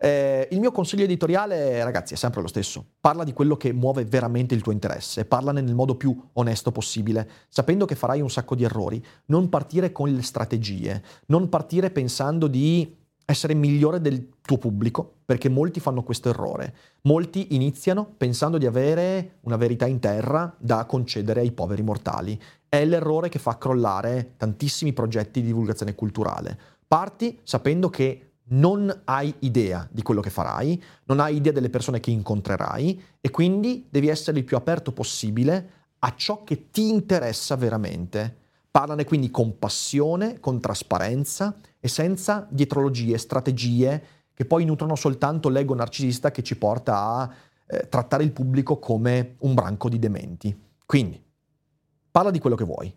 Eh, 0.00 0.46
il 0.52 0.60
mio 0.60 0.70
consiglio 0.70 1.02
editoriale, 1.02 1.82
ragazzi, 1.82 2.14
è 2.14 2.16
sempre 2.16 2.40
lo 2.40 2.46
stesso. 2.46 2.84
Parla 3.00 3.24
di 3.24 3.32
quello 3.32 3.56
che 3.56 3.72
muove 3.72 4.04
veramente 4.04 4.54
il 4.54 4.62
tuo 4.62 4.72
interesse, 4.72 5.24
parlane 5.24 5.60
nel 5.60 5.74
modo 5.74 5.96
più 5.96 6.16
onesto 6.34 6.70
possibile, 6.70 7.28
sapendo 7.48 7.84
che 7.84 7.96
farai 7.96 8.20
un 8.20 8.30
sacco 8.30 8.54
di 8.54 8.62
errori. 8.62 9.04
Non 9.26 9.48
partire 9.48 9.90
con 9.90 10.12
le 10.12 10.22
strategie, 10.22 11.02
non 11.26 11.48
partire 11.48 11.90
pensando 11.90 12.46
di 12.46 12.96
essere 13.24 13.52
migliore 13.52 14.00
del 14.00 14.30
tuo 14.40 14.56
pubblico, 14.56 15.16
perché 15.24 15.50
molti 15.50 15.80
fanno 15.80 16.02
questo 16.02 16.30
errore. 16.30 16.74
Molti 17.02 17.54
iniziano 17.54 18.10
pensando 18.16 18.56
di 18.56 18.64
avere 18.64 19.38
una 19.42 19.56
verità 19.56 19.86
in 19.86 19.98
terra 19.98 20.54
da 20.58 20.86
concedere 20.86 21.40
ai 21.40 21.52
poveri 21.52 21.82
mortali. 21.82 22.40
È 22.66 22.82
l'errore 22.84 23.28
che 23.28 23.38
fa 23.38 23.58
crollare 23.58 24.34
tantissimi 24.38 24.94
progetti 24.94 25.40
di 25.40 25.48
divulgazione 25.48 25.94
culturale. 25.94 26.58
Parti 26.86 27.38
sapendo 27.42 27.90
che 27.90 28.27
non 28.48 29.02
hai 29.04 29.34
idea 29.40 29.86
di 29.90 30.02
quello 30.02 30.20
che 30.20 30.30
farai, 30.30 30.82
non 31.04 31.20
hai 31.20 31.36
idea 31.36 31.52
delle 31.52 31.70
persone 31.70 32.00
che 32.00 32.10
incontrerai 32.10 33.02
e 33.20 33.30
quindi 33.30 33.86
devi 33.90 34.08
essere 34.08 34.38
il 34.38 34.44
più 34.44 34.56
aperto 34.56 34.92
possibile 34.92 35.70
a 36.00 36.14
ciò 36.14 36.44
che 36.44 36.70
ti 36.70 36.88
interessa 36.88 37.56
veramente. 37.56 38.36
Parlane 38.70 39.04
quindi 39.04 39.30
con 39.30 39.58
passione, 39.58 40.40
con 40.40 40.60
trasparenza 40.60 41.56
e 41.80 41.88
senza 41.88 42.46
dietrologie, 42.50 43.18
strategie 43.18 44.02
che 44.34 44.44
poi 44.44 44.64
nutrono 44.64 44.94
soltanto 44.94 45.48
l'ego 45.48 45.74
narcisista 45.74 46.30
che 46.30 46.42
ci 46.42 46.56
porta 46.56 46.96
a 46.96 47.30
eh, 47.66 47.88
trattare 47.88 48.22
il 48.22 48.32
pubblico 48.32 48.78
come 48.78 49.34
un 49.40 49.54
branco 49.54 49.88
di 49.88 49.98
dementi. 49.98 50.56
Quindi, 50.86 51.20
parla 52.10 52.30
di 52.30 52.38
quello 52.38 52.54
che 52.54 52.64
vuoi, 52.64 52.94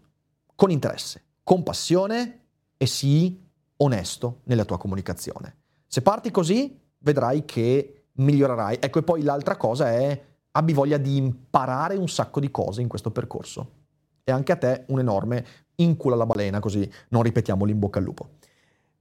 con 0.55 0.69
interesse, 0.69 1.23
con 1.43 1.63
passione 1.63 2.39
e 2.77 2.85
sii 2.85 3.49
onesto 3.81 4.41
nella 4.45 4.65
tua 4.65 4.77
comunicazione. 4.77 5.57
Se 5.87 6.01
parti 6.01 6.31
così, 6.31 6.79
vedrai 6.99 7.45
che 7.45 8.05
migliorerai. 8.13 8.77
Ecco, 8.79 8.99
e 8.99 9.03
poi 9.03 9.23
l'altra 9.23 9.57
cosa 9.57 9.91
è 9.91 10.25
abbi 10.51 10.73
voglia 10.73 10.97
di 10.97 11.17
imparare 11.17 11.95
un 11.95 12.07
sacco 12.07 12.39
di 12.39 12.51
cose 12.51 12.81
in 12.81 12.87
questo 12.87 13.11
percorso. 13.11 13.79
E 14.23 14.31
anche 14.31 14.51
a 14.51 14.57
te 14.57 14.85
un 14.87 14.99
enorme 14.99 15.45
incula 15.75 16.15
la 16.15 16.25
balena, 16.25 16.59
così 16.59 16.89
non 17.09 17.23
ripetiamo 17.23 17.67
in 17.67 17.79
bocca 17.79 17.99
al 17.99 18.05
lupo. 18.05 18.29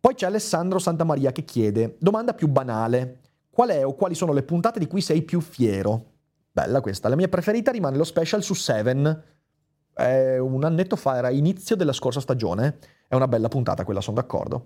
Poi 0.00 0.14
c'è 0.14 0.26
Alessandro 0.26 0.78
Santamaria 0.78 1.30
che 1.30 1.44
chiede, 1.44 1.96
domanda 1.98 2.32
più 2.32 2.48
banale, 2.48 3.18
qual 3.50 3.68
è 3.68 3.84
o 3.84 3.94
quali 3.94 4.14
sono 4.14 4.32
le 4.32 4.42
puntate 4.42 4.78
di 4.78 4.86
cui 4.86 5.02
sei 5.02 5.22
più 5.22 5.40
fiero? 5.40 6.06
Bella 6.50 6.80
questa, 6.80 7.08
la 7.08 7.16
mia 7.16 7.28
preferita 7.28 7.70
rimane 7.70 7.98
lo 7.98 8.04
special 8.04 8.42
su 8.42 8.54
Seven, 8.54 9.22
eh, 9.96 10.38
un 10.38 10.64
annetto 10.64 10.96
fa, 10.96 11.16
era 11.16 11.30
inizio 11.30 11.76
della 11.76 11.92
scorsa 11.92 12.20
stagione, 12.20 12.78
è 13.08 13.14
una 13.14 13.28
bella 13.28 13.48
puntata 13.48 13.84
quella, 13.84 14.00
sono 14.00 14.16
d'accordo. 14.16 14.64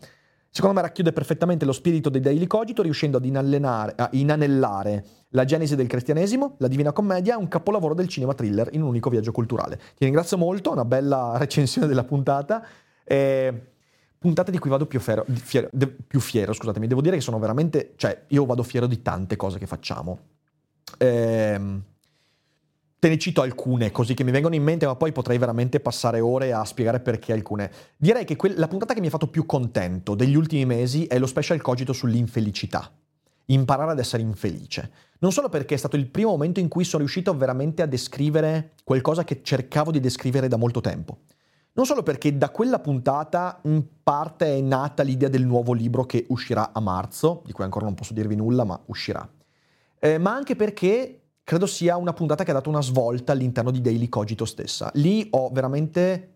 Secondo 0.51 0.77
me 0.77 0.83
racchiude 0.83 1.13
perfettamente 1.13 1.65
lo 1.65 1.73
spirito 1.73 2.09
dei 2.11 2.21
Daily 2.21 2.47
Cogito, 2.47 2.83
riuscendo 2.83 3.17
ad 3.17 3.25
inanellare 3.25 5.05
la 5.31 5.45
genesi 5.45 5.75
del 5.75 5.89
cristianesimo, 5.89 6.55
la 6.59 6.69
Divina 6.69 6.93
Commedia 6.93 7.35
e 7.35 7.37
un 7.37 7.49
capolavoro 7.49 7.93
del 7.93 8.07
cinema 8.07 8.35
thriller 8.35 8.69
in 8.71 8.83
un 8.83 8.89
unico 8.89 9.11
viaggio 9.11 9.33
culturale. 9.33 9.77
Ti 9.77 10.05
ringrazio 10.05 10.39
molto, 10.39 10.71
una 10.71 10.85
bella 10.85 11.33
recensione 11.39 11.89
della 11.89 12.05
puntata. 12.05 12.65
Eh, 13.03 13.73
puntata 14.17 14.53
di 14.53 14.59
cui 14.59 14.71
vado 14.71 14.87
più 14.87 15.01
fiero, 15.01 15.25
fiero, 15.29 15.69
de, 15.73 15.89
più 15.89 16.21
fiero, 16.21 16.53
scusatemi, 16.53 16.87
devo 16.87 17.01
dire 17.01 17.17
che 17.17 17.23
sono 17.23 17.41
veramente, 17.41 17.95
cioè 17.97 18.23
io 18.29 18.47
vado 18.47 18.63
fiero 18.63 18.87
di 18.87 19.03
tante 19.03 19.35
cose 19.35 19.59
che 19.59 19.67
facciamo. 19.67 20.19
Ehm, 20.99 21.83
te 23.05 23.11
ne 23.11 23.19
cito 23.19 23.43
alcune 23.43 23.91
così 23.91 24.15
che 24.15 24.25
mi 24.25 24.31
vengono 24.31 24.55
in 24.55 24.63
mente, 24.63 24.87
ma 24.87 24.97
poi 24.97 25.13
potrei 25.13 25.37
veramente 25.37 25.79
passare 25.79 26.21
ore 26.21 26.55
a 26.55 26.65
spiegare 26.65 27.01
perché 27.01 27.35
alcune. 27.35 27.71
Direi 27.99 28.25
che 28.25 28.35
que- 28.35 28.57
la 28.57 28.67
puntata 28.67 28.95
che 28.95 29.01
mi 29.01 29.09
ha 29.09 29.11
fatto 29.11 29.27
più 29.27 29.45
contento 29.45 30.15
degli 30.15 30.35
ultimi 30.35 30.65
mesi 30.65 31.05
è 31.05 31.19
lo 31.19 31.27
special 31.27 31.61
cogito 31.61 31.93
sull'infelicità. 31.93 32.91
Imparare 33.47 33.91
ad 33.91 33.99
essere 33.99 34.23
infelice. 34.23 34.91
Non 35.19 35.33
solo 35.33 35.51
perché 35.51 35.75
è 35.75 35.77
stato 35.77 35.97
il 35.97 36.07
primo 36.07 36.31
momento 36.31 36.61
in 36.61 36.69
cui 36.69 36.83
sono 36.85 37.03
riuscito 37.03 37.37
veramente 37.37 37.83
a 37.83 37.87
descrivere 37.87 38.73
qualcosa 38.85 39.23
che 39.23 39.43
cercavo 39.43 39.91
di 39.91 40.01
descrivere 40.01 40.49
da 40.49 40.57
molto 40.57 40.81
tempo. 40.81 41.19
Non 41.75 41.85
solo 41.85 42.03
perché 42.03 42.39
da 42.39 42.49
quella 42.49 42.79
puntata 42.79 43.61
in 43.65 43.85
parte 44.03 44.47
è 44.47 44.63
nata 44.63 45.03
l'idea 45.03 45.29
del 45.29 45.45
nuovo 45.45 45.75
libro 45.75 46.07
che 46.07 46.25
uscirà 46.31 46.73
a 46.73 46.81
marzo, 46.81 47.43
di 47.45 47.53
cui 47.53 47.65
ancora 47.65 47.85
non 47.85 47.93
posso 47.93 48.15
dirvi 48.15 48.35
nulla, 48.35 48.65
ma 48.65 48.81
uscirà. 48.87 49.29
Eh, 49.99 50.17
ma 50.17 50.35
anche 50.35 50.57
perché 50.57 51.19
credo 51.45 51.67
sia 51.67 51.97
una 51.97 52.15
puntata 52.15 52.43
che 52.43 52.51
ha 52.51 52.55
dato 52.55 52.71
una 52.71 52.83
svolta 52.83 53.33
all'interno 53.33 53.71
di 53.71 53.83
Daily 53.83 54.09
Cogito 54.09 54.47
stessa. 54.47 54.91
Lì 54.95 55.29
ho 55.31 55.51
veramente 55.51 56.31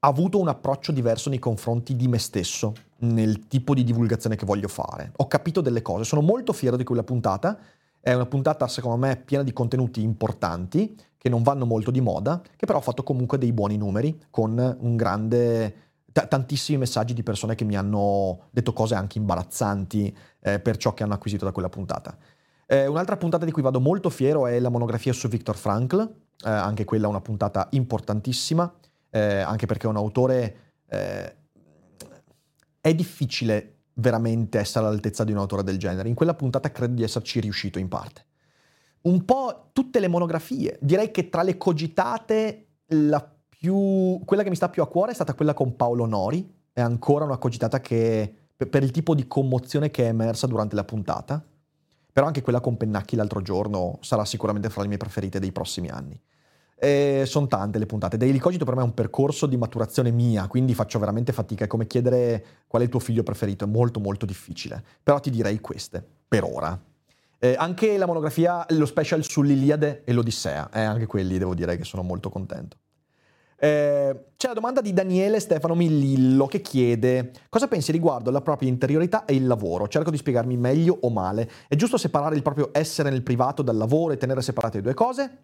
avuto 0.00 0.38
un 0.38 0.48
approccio 0.48 0.90
diverso 0.90 1.28
nei 1.28 1.38
confronti 1.38 1.94
di 1.94 2.08
me 2.08 2.18
stesso, 2.18 2.72
nel 2.98 3.46
tipo 3.46 3.74
di 3.74 3.84
divulgazione 3.84 4.36
che 4.36 4.46
voglio 4.46 4.68
fare. 4.68 5.12
Ho 5.16 5.26
capito 5.26 5.60
delle 5.60 5.82
cose, 5.82 6.04
sono 6.04 6.22
molto 6.22 6.52
fiero 6.52 6.76
di 6.76 6.84
quella 6.84 7.04
puntata. 7.04 7.58
È 8.00 8.12
una 8.14 8.26
puntata, 8.26 8.66
secondo 8.68 8.96
me, 8.96 9.16
piena 9.16 9.44
di 9.44 9.52
contenuti 9.52 10.00
importanti, 10.00 10.96
che 11.18 11.28
non 11.28 11.42
vanno 11.42 11.66
molto 11.66 11.90
di 11.90 12.00
moda, 12.00 12.40
che 12.40 12.66
però 12.66 12.78
ha 12.78 12.82
fatto 12.82 13.02
comunque 13.02 13.36
dei 13.36 13.52
buoni 13.52 13.76
numeri, 13.76 14.16
con 14.30 14.76
un 14.80 14.96
grande 14.96 15.74
t- 16.12 16.28
tantissimi 16.28 16.78
messaggi 16.78 17.12
di 17.14 17.24
persone 17.24 17.56
che 17.56 17.64
mi 17.64 17.76
hanno 17.76 18.44
detto 18.50 18.72
cose 18.72 18.94
anche 18.94 19.18
imbarazzanti 19.18 20.16
eh, 20.40 20.60
per 20.60 20.76
ciò 20.76 20.94
che 20.94 21.02
hanno 21.02 21.14
acquisito 21.14 21.44
da 21.44 21.52
quella 21.52 21.68
puntata. 21.68 22.16
Eh, 22.66 22.86
un'altra 22.86 23.16
puntata 23.16 23.44
di 23.44 23.52
cui 23.52 23.62
vado 23.62 23.80
molto 23.80 24.10
fiero 24.10 24.46
è 24.46 24.58
la 24.58 24.68
monografia 24.68 25.12
su 25.12 25.28
Viktor 25.28 25.56
Frankl, 25.56 26.00
eh, 26.44 26.50
anche 26.50 26.84
quella 26.84 27.06
una 27.06 27.20
puntata 27.20 27.68
importantissima, 27.70 28.72
eh, 29.10 29.38
anche 29.38 29.66
perché 29.66 29.86
è 29.86 29.90
un 29.90 29.96
autore... 29.96 30.56
Eh, 30.88 31.36
è 32.80 32.94
difficile 32.94 33.78
veramente 33.94 34.58
essere 34.58 34.86
all'altezza 34.86 35.24
di 35.24 35.32
un 35.32 35.38
autore 35.38 35.64
del 35.64 35.76
genere. 35.76 36.08
In 36.08 36.14
quella 36.14 36.34
puntata 36.34 36.70
credo 36.70 36.94
di 36.94 37.02
esserci 37.02 37.40
riuscito 37.40 37.80
in 37.80 37.88
parte. 37.88 38.24
Un 39.02 39.24
po' 39.24 39.70
tutte 39.72 39.98
le 39.98 40.06
monografie. 40.06 40.78
Direi 40.80 41.10
che 41.10 41.28
tra 41.28 41.42
le 41.42 41.56
cogitate 41.56 42.66
più, 43.48 44.20
quella 44.24 44.44
che 44.44 44.50
mi 44.50 44.54
sta 44.54 44.68
più 44.68 44.82
a 44.82 44.88
cuore 44.88 45.10
è 45.10 45.14
stata 45.14 45.34
quella 45.34 45.54
con 45.54 45.74
Paolo 45.74 46.06
Nori. 46.06 46.48
È 46.72 46.80
ancora 46.80 47.24
una 47.24 47.38
cogitata 47.38 47.80
che, 47.80 48.32
per 48.56 48.84
il 48.84 48.92
tipo 48.92 49.14
di 49.16 49.26
commozione 49.26 49.90
che 49.90 50.04
è 50.04 50.08
emersa 50.08 50.46
durante 50.46 50.76
la 50.76 50.84
puntata, 50.84 51.44
però 52.16 52.28
anche 52.28 52.40
quella 52.40 52.62
con 52.62 52.78
Pennacchi 52.78 53.14
l'altro 53.14 53.42
giorno 53.42 53.98
sarà 54.00 54.24
sicuramente 54.24 54.70
fra 54.70 54.80
le 54.80 54.88
mie 54.88 54.96
preferite 54.96 55.38
dei 55.38 55.52
prossimi 55.52 55.90
anni. 55.90 56.18
sono 57.26 57.46
tante 57.46 57.78
le 57.78 57.84
puntate. 57.84 58.16
Daily 58.16 58.38
Cogito 58.38 58.64
per 58.64 58.74
me 58.74 58.80
è 58.80 58.84
un 58.84 58.94
percorso 58.94 59.44
di 59.44 59.58
maturazione 59.58 60.10
mia, 60.10 60.46
quindi 60.46 60.72
faccio 60.72 60.98
veramente 60.98 61.34
fatica. 61.34 61.64
È 61.64 61.66
come 61.66 61.86
chiedere 61.86 62.64
qual 62.68 62.80
è 62.80 62.84
il 62.86 62.90
tuo 62.90 63.00
figlio 63.00 63.22
preferito, 63.22 63.66
è 63.66 63.68
molto 63.68 64.00
molto 64.00 64.24
difficile. 64.24 64.82
Però 65.02 65.20
ti 65.20 65.28
direi 65.28 65.60
queste, 65.60 66.02
per 66.26 66.44
ora. 66.44 66.80
Eh, 67.38 67.54
anche 67.58 67.98
la 67.98 68.06
monografia, 68.06 68.64
lo 68.70 68.86
special 68.86 69.22
sull'Iliade 69.22 70.04
e 70.04 70.14
l'Odissea, 70.14 70.70
eh, 70.70 70.80
anche 70.80 71.04
quelli 71.04 71.36
devo 71.36 71.54
dire 71.54 71.76
che 71.76 71.84
sono 71.84 72.02
molto 72.02 72.30
contento. 72.30 72.78
Eh, 73.58 74.24
c'è 74.36 74.48
la 74.48 74.54
domanda 74.54 74.80
di 74.80 74.92
Daniele 74.92 75.40
Stefano 75.40 75.74
Millillo 75.74 76.46
che 76.46 76.60
chiede 76.60 77.30
cosa 77.48 77.68
pensi 77.68 77.90
riguardo 77.90 78.30
la 78.30 78.42
propria 78.42 78.68
interiorità 78.68 79.24
e 79.24 79.34
il 79.34 79.46
lavoro? 79.46 79.88
Cerco 79.88 80.10
di 80.10 80.18
spiegarmi 80.18 80.56
meglio 80.56 80.98
o 81.00 81.10
male. 81.10 81.50
È 81.68 81.74
giusto 81.74 81.96
separare 81.96 82.36
il 82.36 82.42
proprio 82.42 82.68
essere 82.72 83.10
nel 83.10 83.22
privato 83.22 83.62
dal 83.62 83.76
lavoro 83.76 84.12
e 84.12 84.16
tenere 84.18 84.42
separate 84.42 84.76
le 84.76 84.82
due 84.82 84.94
cose? 84.94 85.38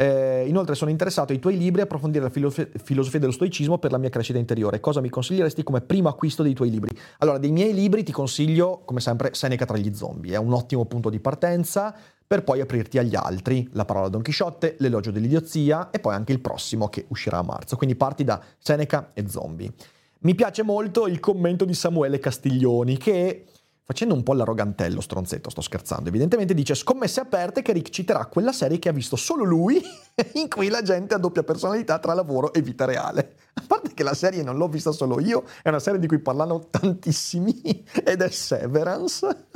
Eh, 0.00 0.44
inoltre 0.46 0.76
sono 0.76 0.92
interessato 0.92 1.32
ai 1.32 1.40
tuoi 1.40 1.58
libri 1.58 1.80
e 1.80 1.82
approfondire 1.82 2.22
la 2.22 2.30
filof- 2.30 2.78
filosofia 2.84 3.18
dello 3.18 3.32
stoicismo 3.32 3.78
per 3.78 3.90
la 3.90 3.98
mia 3.98 4.10
crescita 4.10 4.38
interiore. 4.38 4.78
Cosa 4.78 5.00
mi 5.00 5.08
consiglieresti 5.08 5.64
come 5.64 5.80
primo 5.80 6.08
acquisto 6.08 6.44
dei 6.44 6.54
tuoi 6.54 6.70
libri? 6.70 6.96
Allora, 7.18 7.38
dei 7.38 7.50
miei 7.50 7.74
libri 7.74 8.04
ti 8.04 8.12
consiglio, 8.12 8.82
come 8.84 9.00
sempre, 9.00 9.30
Seneca 9.34 9.64
tra 9.64 9.76
gli 9.76 9.92
zombie. 9.92 10.34
È 10.34 10.38
un 10.38 10.52
ottimo 10.52 10.84
punto 10.84 11.10
di 11.10 11.18
partenza 11.18 11.92
per 12.28 12.44
poi 12.44 12.60
aprirti 12.60 12.98
agli 12.98 13.16
altri, 13.16 13.66
la 13.72 13.86
parola 13.86 14.08
Don 14.08 14.20
Chisciotte, 14.20 14.76
l'elogio 14.80 15.10
dell'idiozia 15.10 15.88
e 15.90 15.98
poi 15.98 16.14
anche 16.14 16.32
il 16.32 16.40
prossimo 16.40 16.90
che 16.90 17.06
uscirà 17.08 17.38
a 17.38 17.42
marzo. 17.42 17.76
Quindi 17.76 17.96
parti 17.96 18.22
da 18.22 18.38
Seneca 18.58 19.12
e 19.14 19.26
zombie. 19.26 19.72
Mi 20.20 20.34
piace 20.34 20.62
molto 20.62 21.06
il 21.06 21.20
commento 21.20 21.64
di 21.64 21.72
Samuele 21.72 22.18
Castiglioni 22.18 22.98
che 22.98 23.46
facendo 23.82 24.12
un 24.12 24.22
po' 24.22 24.34
l'arrogantello, 24.34 25.00
stronzetto, 25.00 25.48
sto 25.48 25.62
scherzando, 25.62 26.10
evidentemente 26.10 26.52
dice 26.52 26.74
scommesse 26.74 27.20
aperte 27.20 27.62
che 27.62 27.72
Rick 27.72 27.88
citerà 27.88 28.26
quella 28.26 28.52
serie 28.52 28.78
che 28.78 28.90
ha 28.90 28.92
visto 28.92 29.16
solo 29.16 29.44
lui, 29.44 29.80
in 30.34 30.50
cui 30.50 30.68
la 30.68 30.82
gente 30.82 31.14
ha 31.14 31.18
doppia 31.18 31.42
personalità 31.42 31.98
tra 31.98 32.12
lavoro 32.12 32.52
e 32.52 32.60
vita 32.60 32.84
reale. 32.84 33.36
A 33.54 33.62
parte 33.66 33.94
che 33.94 34.02
la 34.02 34.12
serie 34.12 34.42
non 34.42 34.58
l'ho 34.58 34.68
vista 34.68 34.92
solo 34.92 35.18
io, 35.18 35.44
è 35.62 35.70
una 35.70 35.78
serie 35.78 35.98
di 35.98 36.06
cui 36.06 36.18
parlano 36.18 36.68
tantissimi 36.68 37.82
ed 38.04 38.20
è 38.20 38.28
Severance. 38.28 39.46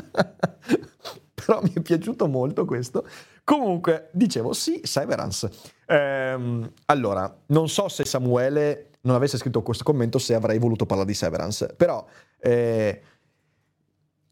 Però 1.45 1.61
mi 1.63 1.73
è 1.73 1.81
piaciuto 1.81 2.27
molto 2.27 2.65
questo. 2.65 3.07
Comunque, 3.45 4.09
dicevo, 4.13 4.53
sì, 4.53 4.81
Severance. 4.85 5.51
Ehm, 5.87 6.71
allora, 6.87 7.43
non 7.47 7.69
so 7.69 7.89
se 7.89 8.05
Samuele 8.05 8.91
non 9.03 9.17
avesse 9.17 9.37
scritto 9.37 9.63
questo 9.63 9.85
commento 9.85 10.19
se 10.19 10.35
avrei 10.35 10.59
voluto 10.59 10.87
parlare 10.87 11.09
di 11.09 11.15
Severance, 11.15 11.75
però 11.77 12.05
eh, 12.39 13.03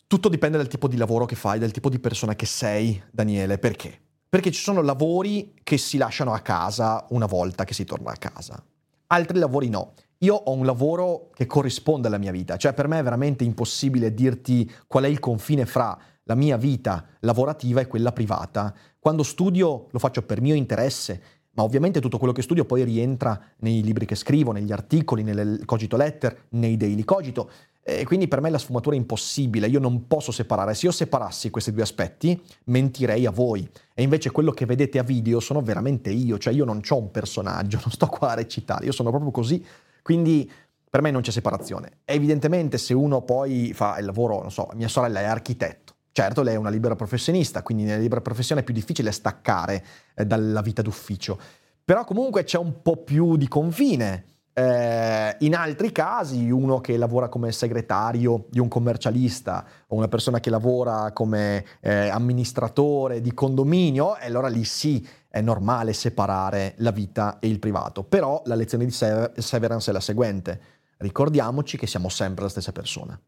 tutto 0.07 0.29
dipende 0.29 0.57
dal 0.57 0.68
tipo 0.68 0.88
di 0.88 0.96
lavoro 0.96 1.25
che 1.25 1.37
fai, 1.37 1.59
dal 1.59 1.70
tipo 1.70 1.88
di 1.88 1.99
persona 1.99 2.35
che 2.35 2.46
sei, 2.46 3.03
Daniele. 3.11 3.59
Perché? 3.59 3.99
Perché 4.29 4.51
ci 4.53 4.61
sono 4.61 4.83
lavori 4.83 5.55
che 5.62 5.77
si 5.77 5.99
lasciano 5.99 6.33
a 6.33 6.40
casa 6.40 7.07
una 7.11 7.27
volta 7.27 7.64
che 7.64 7.75
si 7.75 7.85
torna 7.85 8.12
a 8.12 8.16
casa. 8.16 8.62
Altri 9.09 9.38
lavori 9.38 9.68
no. 9.68 9.94
Io 10.18 10.35
ho 10.35 10.53
un 10.53 10.66
lavoro 10.66 11.31
che 11.35 11.46
corrisponde 11.46 12.09
alla 12.09 12.18
mia 12.18 12.31
vita, 12.31 12.57
cioè 12.57 12.75
per 12.75 12.87
me 12.87 12.99
è 12.99 13.03
veramente 13.03 13.42
impossibile 13.42 14.12
dirti 14.12 14.70
qual 14.87 15.05
è 15.05 15.09
il 15.09 15.18
confine 15.18 15.64
fra 15.64 15.99
la 16.31 16.37
mia 16.37 16.57
vita 16.57 17.05
lavorativa 17.21 17.81
e 17.81 17.88
quella 17.88 18.12
privata. 18.12 18.73
Quando 19.01 19.25
studio 19.25 19.88
lo 19.90 19.99
faccio 19.99 20.23
per 20.23 20.40
mio 20.40 20.55
interesse, 20.55 21.21
ma 21.55 21.64
ovviamente 21.64 22.01
tutto 22.01 22.19
quello 22.19 22.33
che 22.33 22.43
studio 22.43 22.64
poi 22.64 22.85
rientra 22.85 23.38
nei 23.59 23.83
libri 23.83 24.07
che 24.07 24.14
scrivo, 24.14 24.53
negli 24.53 24.71
articoli, 24.71 25.25
nelle 25.25 25.64
cogito 25.64 25.97
letter, 25.97 26.47
nei 26.51 26.77
daily 26.77 27.03
cogito. 27.03 27.51
E 27.83 28.05
quindi 28.05 28.29
per 28.29 28.40
me 28.40 28.49
la 28.49 28.59
sfumatura 28.59 28.95
è 28.95 28.99
impossibile, 28.99 29.66
io 29.66 29.81
non 29.81 30.07
posso 30.07 30.31
separare. 30.31 30.75
Se 30.75 30.87
io 30.87 30.93
separassi 30.93 31.51
questi 31.51 31.73
due 31.73 31.83
aspetti, 31.83 32.40
mentirei 32.66 33.27
a 33.27 33.33
voi. 33.33 33.69
E 33.93 34.03
invece 34.05 34.31
quello 34.31 34.53
che 34.53 34.66
vedete 34.66 35.01
a 35.01 35.03
video 35.03 35.40
sono 35.40 35.62
veramente 35.62 36.11
io, 36.11 36.38
cioè 36.38 36.53
io 36.53 36.64
non 36.64 36.81
ho 36.88 36.97
un 36.97 37.11
personaggio, 37.11 37.81
non 37.83 37.90
sto 37.90 38.07
qua 38.07 38.31
a 38.31 38.35
recitare, 38.35 38.85
io 38.85 38.93
sono 38.93 39.11
proprio 39.11 39.33
così. 39.33 39.64
Quindi 40.01 40.49
per 40.88 41.03
me 41.03 41.11
non 41.11 41.23
c'è 41.23 41.31
separazione. 41.31 41.99
Evidentemente 42.05 42.79
se 42.79 42.95
uno 42.95 43.23
poi 43.23 43.73
fa 43.75 43.99
il 43.99 44.05
lavoro, 44.05 44.40
non 44.40 44.51
so, 44.51 44.69
mia 44.75 44.88
sorella 44.88 45.21
è 45.21 45.25
architetto, 45.25 45.89
Certo, 46.12 46.42
lei 46.42 46.55
è 46.55 46.59
una 46.59 46.70
libera 46.70 46.96
professionista, 46.96 47.62
quindi 47.62 47.85
nella 47.85 48.01
libera 48.01 48.20
professione 48.20 48.62
è 48.62 48.64
più 48.64 48.75
difficile 48.75 49.12
staccare 49.12 49.85
eh, 50.14 50.27
dalla 50.27 50.61
vita 50.61 50.83
d'ufficio, 50.83 51.38
però 51.85 52.05
comunque 52.05 52.42
c'è 52.42 52.59
un 52.59 52.83
po' 52.83 52.96
più 52.96 53.37
di 53.37 53.46
confine. 53.46 54.25
Eh, 54.53 55.37
in 55.40 55.55
altri 55.55 55.92
casi, 55.92 56.51
uno 56.51 56.81
che 56.81 56.96
lavora 56.96 57.29
come 57.29 57.53
segretario 57.53 58.46
di 58.51 58.59
un 58.59 58.66
commercialista 58.66 59.64
o 59.87 59.94
una 59.94 60.09
persona 60.09 60.40
che 60.40 60.51
lavora 60.51 61.12
come 61.12 61.64
eh, 61.81 62.09
amministratore 62.09 63.20
di 63.20 63.33
condominio, 63.33 64.16
allora 64.20 64.49
lì 64.49 64.64
sì, 64.64 65.07
è 65.29 65.40
normale 65.40 65.92
separare 65.92 66.75
la 66.79 66.90
vita 66.90 67.38
e 67.38 67.46
il 67.46 67.61
privato. 67.61 68.03
Però 68.03 68.42
la 68.46 68.57
lezione 68.57 68.85
di 68.85 68.90
Severance 68.90 69.90
è 69.90 69.92
la 69.92 70.01
seguente. 70.01 70.61
Ricordiamoci 70.99 71.79
che 71.79 71.87
siamo 71.87 72.09
sempre 72.09 72.42
la 72.42 72.51
stessa 72.51 72.73
persona. 72.73 73.18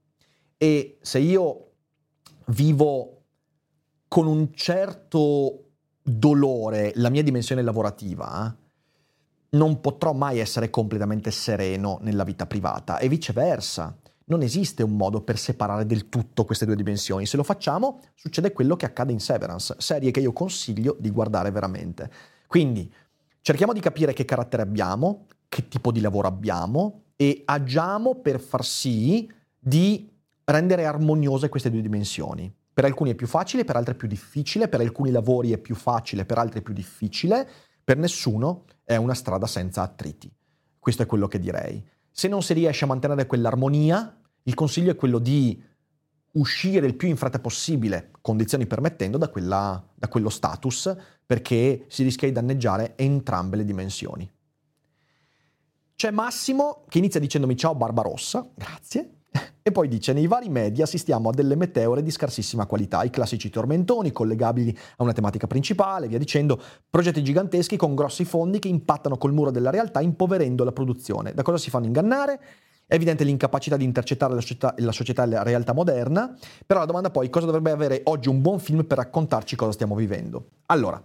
E 0.59 0.99
se 1.01 1.19
io 1.21 1.72
vivo 2.47 3.23
con 4.09 4.27
un 4.27 4.53
certo 4.53 5.71
dolore 6.03 6.93
la 6.97 7.09
mia 7.09 7.23
dimensione 7.23 7.63
lavorativa, 7.63 8.55
non 9.51 9.81
potrò 9.81 10.13
mai 10.13 10.39
essere 10.39 10.71
completamente 10.71 11.31
sereno 11.31 11.99
nella 12.03 12.25
vita 12.25 12.47
privata 12.47 12.99
e 12.99 13.09
viceversa. 13.09 13.97
Non 14.25 14.43
esiste 14.43 14.83
un 14.83 14.97
modo 14.97 15.21
per 15.21 15.39
separare 15.39 15.85
del 15.85 16.09
tutto 16.09 16.45
queste 16.45 16.65
due 16.65 16.77
dimensioni. 16.77 17.27
Se 17.27 17.37
lo 17.37 17.43
facciamo, 17.43 18.01
succede 18.15 18.53
quello 18.53 18.77
che 18.77 18.87
accade 18.87 19.13
in 19.13 19.21
Severance, 19.21 19.75
serie 19.79 20.11
che 20.11 20.21
io 20.21 20.33
consiglio 20.33 20.97
di 20.99 21.11
guardare 21.11 21.51
veramente. 21.51 22.11
Quindi 22.47 22.91
cerchiamo 23.41 23.73
di 23.73 23.81
capire 23.81 24.13
che 24.13 24.25
carattere 24.25 24.63
abbiamo, 24.63 25.27
che 25.49 25.69
tipo 25.69 25.93
di 25.93 26.01
lavoro 26.01 26.29
abbiamo 26.29 27.03
e 27.17 27.43
agiamo 27.45 28.17
per 28.17 28.41
far 28.41 28.65
sì 28.65 29.31
di 29.59 30.12
rendere 30.45 30.87
armoniose 30.87 31.49
queste 31.49 31.71
due 31.71 31.81
dimensioni. 31.81 32.53
Per 32.73 32.85
alcuni 32.85 33.11
è 33.11 33.15
più 33.15 33.27
facile, 33.27 33.65
per 33.65 33.77
altri 33.77 33.95
è 33.95 33.97
più 33.97 34.09
difficile, 34.09 34.69
per 34.69 34.81
alcuni 34.81 35.11
lavori 35.11 35.53
è 35.53 35.59
più 35.59 35.75
facile, 35.75 36.25
per 36.25 36.39
altri 36.39 36.61
è 36.61 36.63
più 36.63 36.73
difficile, 36.73 37.49
per 37.85 37.99
nessuno 37.99 38.65
è 38.85 38.97
una 38.97 39.15
strada 39.15 39.47
senza 39.47 39.83
attriti. 39.83 40.33
Questo 40.79 41.03
è 41.03 41.07
quello 41.07 41.29
che 41.29 41.39
direi. 41.39 41.85
Se 42.11 42.29
non 42.29 42.43
si 42.43 42.55
riesce 42.55 42.85
a 42.85 42.89
mantenere 42.89 43.27
quell'armonia, 43.27 44.21
il 44.45 44.55
consiglio 44.55 44.91
è 44.91 44.97
quello 44.97 45.19
di 45.19 45.63
uscire 46.33 46.87
il 46.87 46.97
più 46.97 47.09
in 47.09 47.17
fretta 47.17 47.41
possibile, 47.41 48.11
condizioni 48.21 48.67
permettendo, 48.67 49.19
da, 49.19 49.29
quella, 49.29 49.83
da 49.95 50.09
quello 50.09 50.31
status, 50.31 50.95
perché 51.27 51.85
si 51.89 52.03
rischia 52.03 52.29
di 52.29 52.35
danneggiare 52.35 52.97
entrambe 52.97 53.57
le 53.57 53.65
dimensioni. 53.65 54.31
C'è 55.95 56.11
Massimo 56.11 56.85
che 56.89 56.99
inizia 56.99 57.21
dicendomi 57.21 57.57
ciao 57.57 57.75
Barbarossa, 57.75 58.49
grazie, 58.55 59.22
e 59.63 59.71
poi 59.71 59.89
dice, 59.89 60.13
nei 60.13 60.27
vari 60.27 60.49
media 60.49 60.85
assistiamo 60.85 61.29
a 61.29 61.33
delle 61.33 61.55
meteore 61.55 62.03
di 62.03 62.11
scarsissima 62.11 62.67
qualità, 62.67 63.03
i 63.05 63.11
classici 63.11 63.49
tormentoni 63.49 64.11
collegabili 64.11 64.77
a 64.97 65.03
una 65.03 65.13
tematica 65.13 65.47
principale, 65.47 66.09
via 66.09 66.19
dicendo, 66.19 66.61
progetti 66.91 67.23
giganteschi 67.23 67.77
con 67.77 67.95
grossi 67.95 68.25
fondi 68.25 68.59
che 68.59 68.69
impattano 68.69 69.17
col 69.17 69.33
muro 69.33 69.51
della 69.51 69.71
realtà 69.71 70.01
impoverendo 70.01 70.65
la 70.65 70.73
produzione. 70.73 71.33
Da 71.33 71.43
cosa 71.43 71.59
si 71.59 71.71
fanno 71.71 71.87
ingannare? 71.87 72.41
È 72.85 72.95
evidente 72.95 73.25
l'incapacità 73.25 73.77
di 73.77 73.85
intercettare 73.85 74.35
la 74.35 74.41
società, 74.41 74.75
la 74.79 74.93
società 74.93 75.23
e 75.23 75.27
la 75.27 75.43
realtà 75.43 75.73
moderna, 75.73 76.37
però 76.67 76.81
la 76.81 76.87
domanda 76.87 77.11
poi 77.11 77.31
cosa 77.31 77.47
dovrebbe 77.47 77.71
avere 77.71 78.01
oggi 78.05 78.29
un 78.29 78.43
buon 78.43 78.59
film 78.59 78.85
per 78.85 78.99
raccontarci 78.99 79.57
cosa 79.57 79.73
stiamo 79.73 79.95
vivendo? 79.95 80.49
Allora, 80.67 81.03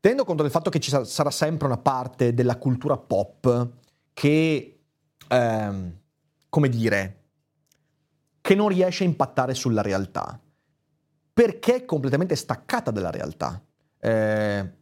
tenendo 0.00 0.24
conto 0.24 0.42
del 0.42 0.50
fatto 0.50 0.70
che 0.70 0.80
ci 0.80 0.90
sarà 0.90 1.30
sempre 1.30 1.66
una 1.66 1.76
parte 1.76 2.34
della 2.34 2.56
cultura 2.56 2.96
pop 2.96 3.68
che, 4.14 4.80
ehm, 5.28 5.92
come 6.48 6.68
dire, 6.68 7.17
che 8.48 8.54
non 8.54 8.68
riesce 8.68 9.04
a 9.04 9.06
impattare 9.06 9.52
sulla 9.52 9.82
realtà, 9.82 10.40
perché 11.34 11.74
è 11.74 11.84
completamente 11.84 12.34
staccata 12.34 12.90
dalla 12.90 13.10
realtà. 13.10 13.62
Eh, 14.00 14.72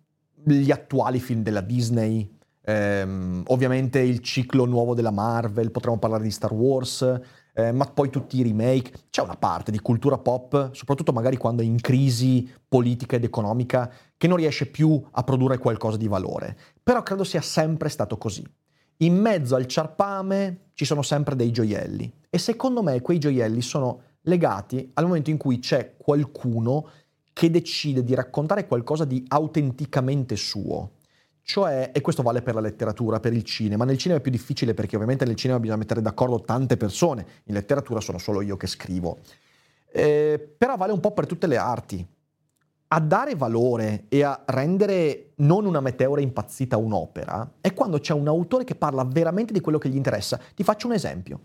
gli 0.44 0.70
attuali 0.70 1.18
film 1.18 1.42
della 1.42 1.62
Disney, 1.62 2.32
ehm, 2.60 3.42
ovviamente 3.48 3.98
il 3.98 4.20
ciclo 4.20 4.66
nuovo 4.66 4.94
della 4.94 5.10
Marvel, 5.10 5.72
potremmo 5.72 5.98
parlare 5.98 6.22
di 6.22 6.30
Star 6.30 6.52
Wars, 6.52 7.20
eh, 7.54 7.72
ma 7.72 7.86
poi 7.86 8.08
tutti 8.08 8.38
i 8.38 8.44
remake. 8.44 8.92
C'è 9.10 9.22
una 9.22 9.36
parte 9.36 9.72
di 9.72 9.80
cultura 9.80 10.16
pop, 10.16 10.72
soprattutto 10.72 11.10
magari 11.10 11.36
quando 11.36 11.62
è 11.62 11.64
in 11.64 11.80
crisi 11.80 12.48
politica 12.68 13.16
ed 13.16 13.24
economica, 13.24 13.92
che 14.16 14.28
non 14.28 14.36
riesce 14.36 14.66
più 14.66 15.04
a 15.10 15.24
produrre 15.24 15.58
qualcosa 15.58 15.96
di 15.96 16.06
valore. 16.06 16.56
Però 16.84 17.02
credo 17.02 17.24
sia 17.24 17.40
sempre 17.40 17.88
stato 17.88 18.16
così 18.16 18.46
in 18.98 19.16
mezzo 19.16 19.54
al 19.54 19.66
ciarpame 19.66 20.70
ci 20.74 20.84
sono 20.84 21.02
sempre 21.02 21.36
dei 21.36 21.50
gioielli 21.50 22.12
e 22.30 22.38
secondo 22.38 22.82
me 22.82 23.00
quei 23.00 23.18
gioielli 23.18 23.60
sono 23.62 24.02
legati 24.22 24.90
al 24.94 25.06
momento 25.06 25.30
in 25.30 25.36
cui 25.36 25.58
c'è 25.58 25.94
qualcuno 25.96 26.88
che 27.32 27.50
decide 27.50 28.02
di 28.02 28.14
raccontare 28.14 28.66
qualcosa 28.66 29.04
di 29.04 29.24
autenticamente 29.28 30.36
suo. 30.36 30.92
Cioè, 31.42 31.90
e 31.92 32.00
questo 32.00 32.22
vale 32.22 32.42
per 32.42 32.54
la 32.54 32.60
letteratura, 32.60 33.20
per 33.20 33.32
il 33.32 33.44
cinema. 33.44 33.84
Nel 33.84 33.98
cinema 33.98 34.18
è 34.18 34.22
più 34.22 34.32
difficile 34.32 34.74
perché 34.74 34.96
ovviamente 34.96 35.24
nel 35.24 35.36
cinema 35.36 35.60
bisogna 35.60 35.78
mettere 35.78 36.00
d'accordo 36.02 36.40
tante 36.40 36.76
persone, 36.76 37.24
in 37.44 37.54
letteratura 37.54 38.00
sono 38.00 38.18
solo 38.18 38.40
io 38.40 38.56
che 38.56 38.66
scrivo. 38.66 39.18
Eh, 39.92 40.54
però 40.56 40.76
vale 40.76 40.92
un 40.92 41.00
po' 41.00 41.12
per 41.12 41.26
tutte 41.26 41.46
le 41.46 41.56
arti 41.56 42.04
a 42.88 43.00
dare 43.00 43.34
valore 43.34 44.04
e 44.08 44.22
a 44.22 44.42
rendere 44.46 45.32
non 45.36 45.66
una 45.66 45.80
meteora 45.80 46.20
impazzita 46.20 46.76
un'opera 46.76 47.54
è 47.60 47.74
quando 47.74 47.98
c'è 47.98 48.12
un 48.12 48.28
autore 48.28 48.64
che 48.64 48.76
parla 48.76 49.04
veramente 49.04 49.52
di 49.52 49.60
quello 49.60 49.78
che 49.78 49.88
gli 49.88 49.96
interessa. 49.96 50.38
Ti 50.54 50.62
faccio 50.62 50.86
un 50.86 50.92
esempio. 50.92 51.40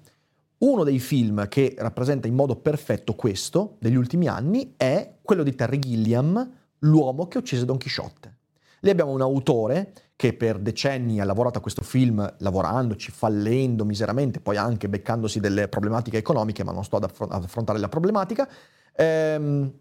Uno 0.60 0.84
dei 0.84 1.00
film 1.00 1.48
che 1.48 1.74
rappresenta 1.78 2.28
in 2.28 2.36
modo 2.36 2.56
perfetto 2.56 3.16
questo 3.16 3.78
degli 3.80 3.96
ultimi 3.96 4.28
anni 4.28 4.76
è 4.78 5.16
quello 5.22 5.42
di 5.44 5.56
Terry 5.56 5.80
Gilliam, 5.80 6.60
L'uomo 6.84 7.28
che 7.28 7.38
uccise 7.38 7.66
Don 7.66 7.78
Chisciotte. 7.78 8.38
Lì 8.82 8.90
abbiamo 8.90 9.12
un 9.12 9.22
autore 9.22 9.94
che 10.16 10.34
per 10.34 10.60
decenni 10.60 11.20
ha 11.20 11.26
lavorato 11.26 11.60
a 11.60 11.62
questo 11.62 11.84
film, 11.84 12.36
lavorandoci, 12.40 13.12
fallendo 13.12 13.86
miseramente, 13.86 14.40
poi 14.40 14.58
anche 14.58 14.90
beccandosi 14.90 15.40
delle 15.40 15.68
problematiche 15.68 16.18
economiche, 16.18 16.64
ma 16.64 16.72
non 16.72 16.84
sto 16.84 16.98
ad, 16.98 17.04
affrontare 17.04 17.80
la 17.80 17.90
problematica. 17.90 18.48
Ehm, 18.96 19.72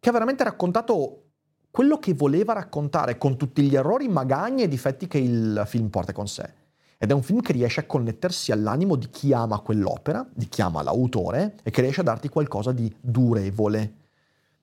che 0.00 0.08
ha 0.08 0.12
veramente 0.12 0.44
raccontato 0.44 1.22
quello 1.70 1.98
che 1.98 2.14
voleva 2.14 2.54
raccontare 2.54 3.18
con 3.18 3.36
tutti 3.36 3.62
gli 3.62 3.76
errori, 3.76 4.08
magagni 4.08 4.62
e 4.62 4.68
difetti 4.68 5.06
che 5.06 5.18
il 5.18 5.62
film 5.66 5.88
porta 5.88 6.12
con 6.12 6.26
sé. 6.26 6.54
Ed 6.98 7.10
è 7.10 7.14
un 7.14 7.22
film 7.22 7.40
che 7.40 7.52
riesce 7.52 7.80
a 7.80 7.86
connettersi 7.86 8.50
all'animo 8.50 8.96
di 8.96 9.08
chi 9.10 9.32
ama 9.32 9.60
quell'opera, 9.60 10.28
di 10.34 10.48
chi 10.48 10.62
ama 10.62 10.82
l'autore 10.82 11.54
e 11.62 11.70
che 11.70 11.80
riesce 11.80 12.00
a 12.00 12.04
darti 12.04 12.28
qualcosa 12.28 12.72
di 12.72 12.92
durevole. 13.00 13.94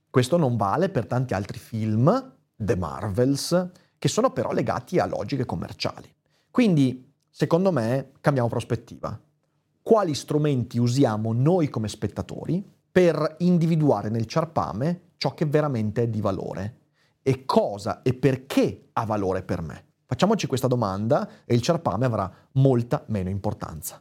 Questo 0.09 0.35
non 0.35 0.57
vale 0.57 0.89
per 0.89 1.05
tanti 1.05 1.33
altri 1.33 1.57
film, 1.57 2.33
The 2.55 2.75
Marvels, 2.75 3.69
che 3.97 4.07
sono 4.09 4.31
però 4.31 4.51
legati 4.51 4.99
a 4.99 5.05
logiche 5.05 5.45
commerciali. 5.45 6.13
Quindi, 6.51 7.13
secondo 7.29 7.71
me, 7.71 8.11
cambiamo 8.19 8.49
prospettiva. 8.49 9.17
Quali 9.81 10.13
strumenti 10.13 10.77
usiamo 10.77 11.31
noi 11.31 11.69
come 11.69 11.87
spettatori 11.87 12.65
per 12.91 13.35
individuare 13.39 14.09
nel 14.09 14.25
ciarpame 14.25 15.01
ciò 15.17 15.33
che 15.33 15.45
veramente 15.45 16.03
è 16.03 16.07
di 16.07 16.21
valore 16.21 16.77
e 17.21 17.45
cosa 17.45 18.01
e 18.01 18.13
perché 18.13 18.89
ha 18.93 19.05
valore 19.05 19.43
per 19.43 19.61
me. 19.61 19.85
Facciamoci 20.05 20.45
questa 20.45 20.67
domanda 20.67 21.27
e 21.45 21.55
il 21.55 21.61
ciarpame 21.61 22.05
avrà 22.05 22.31
molta 22.53 23.03
meno 23.07 23.29
importanza. 23.29 23.99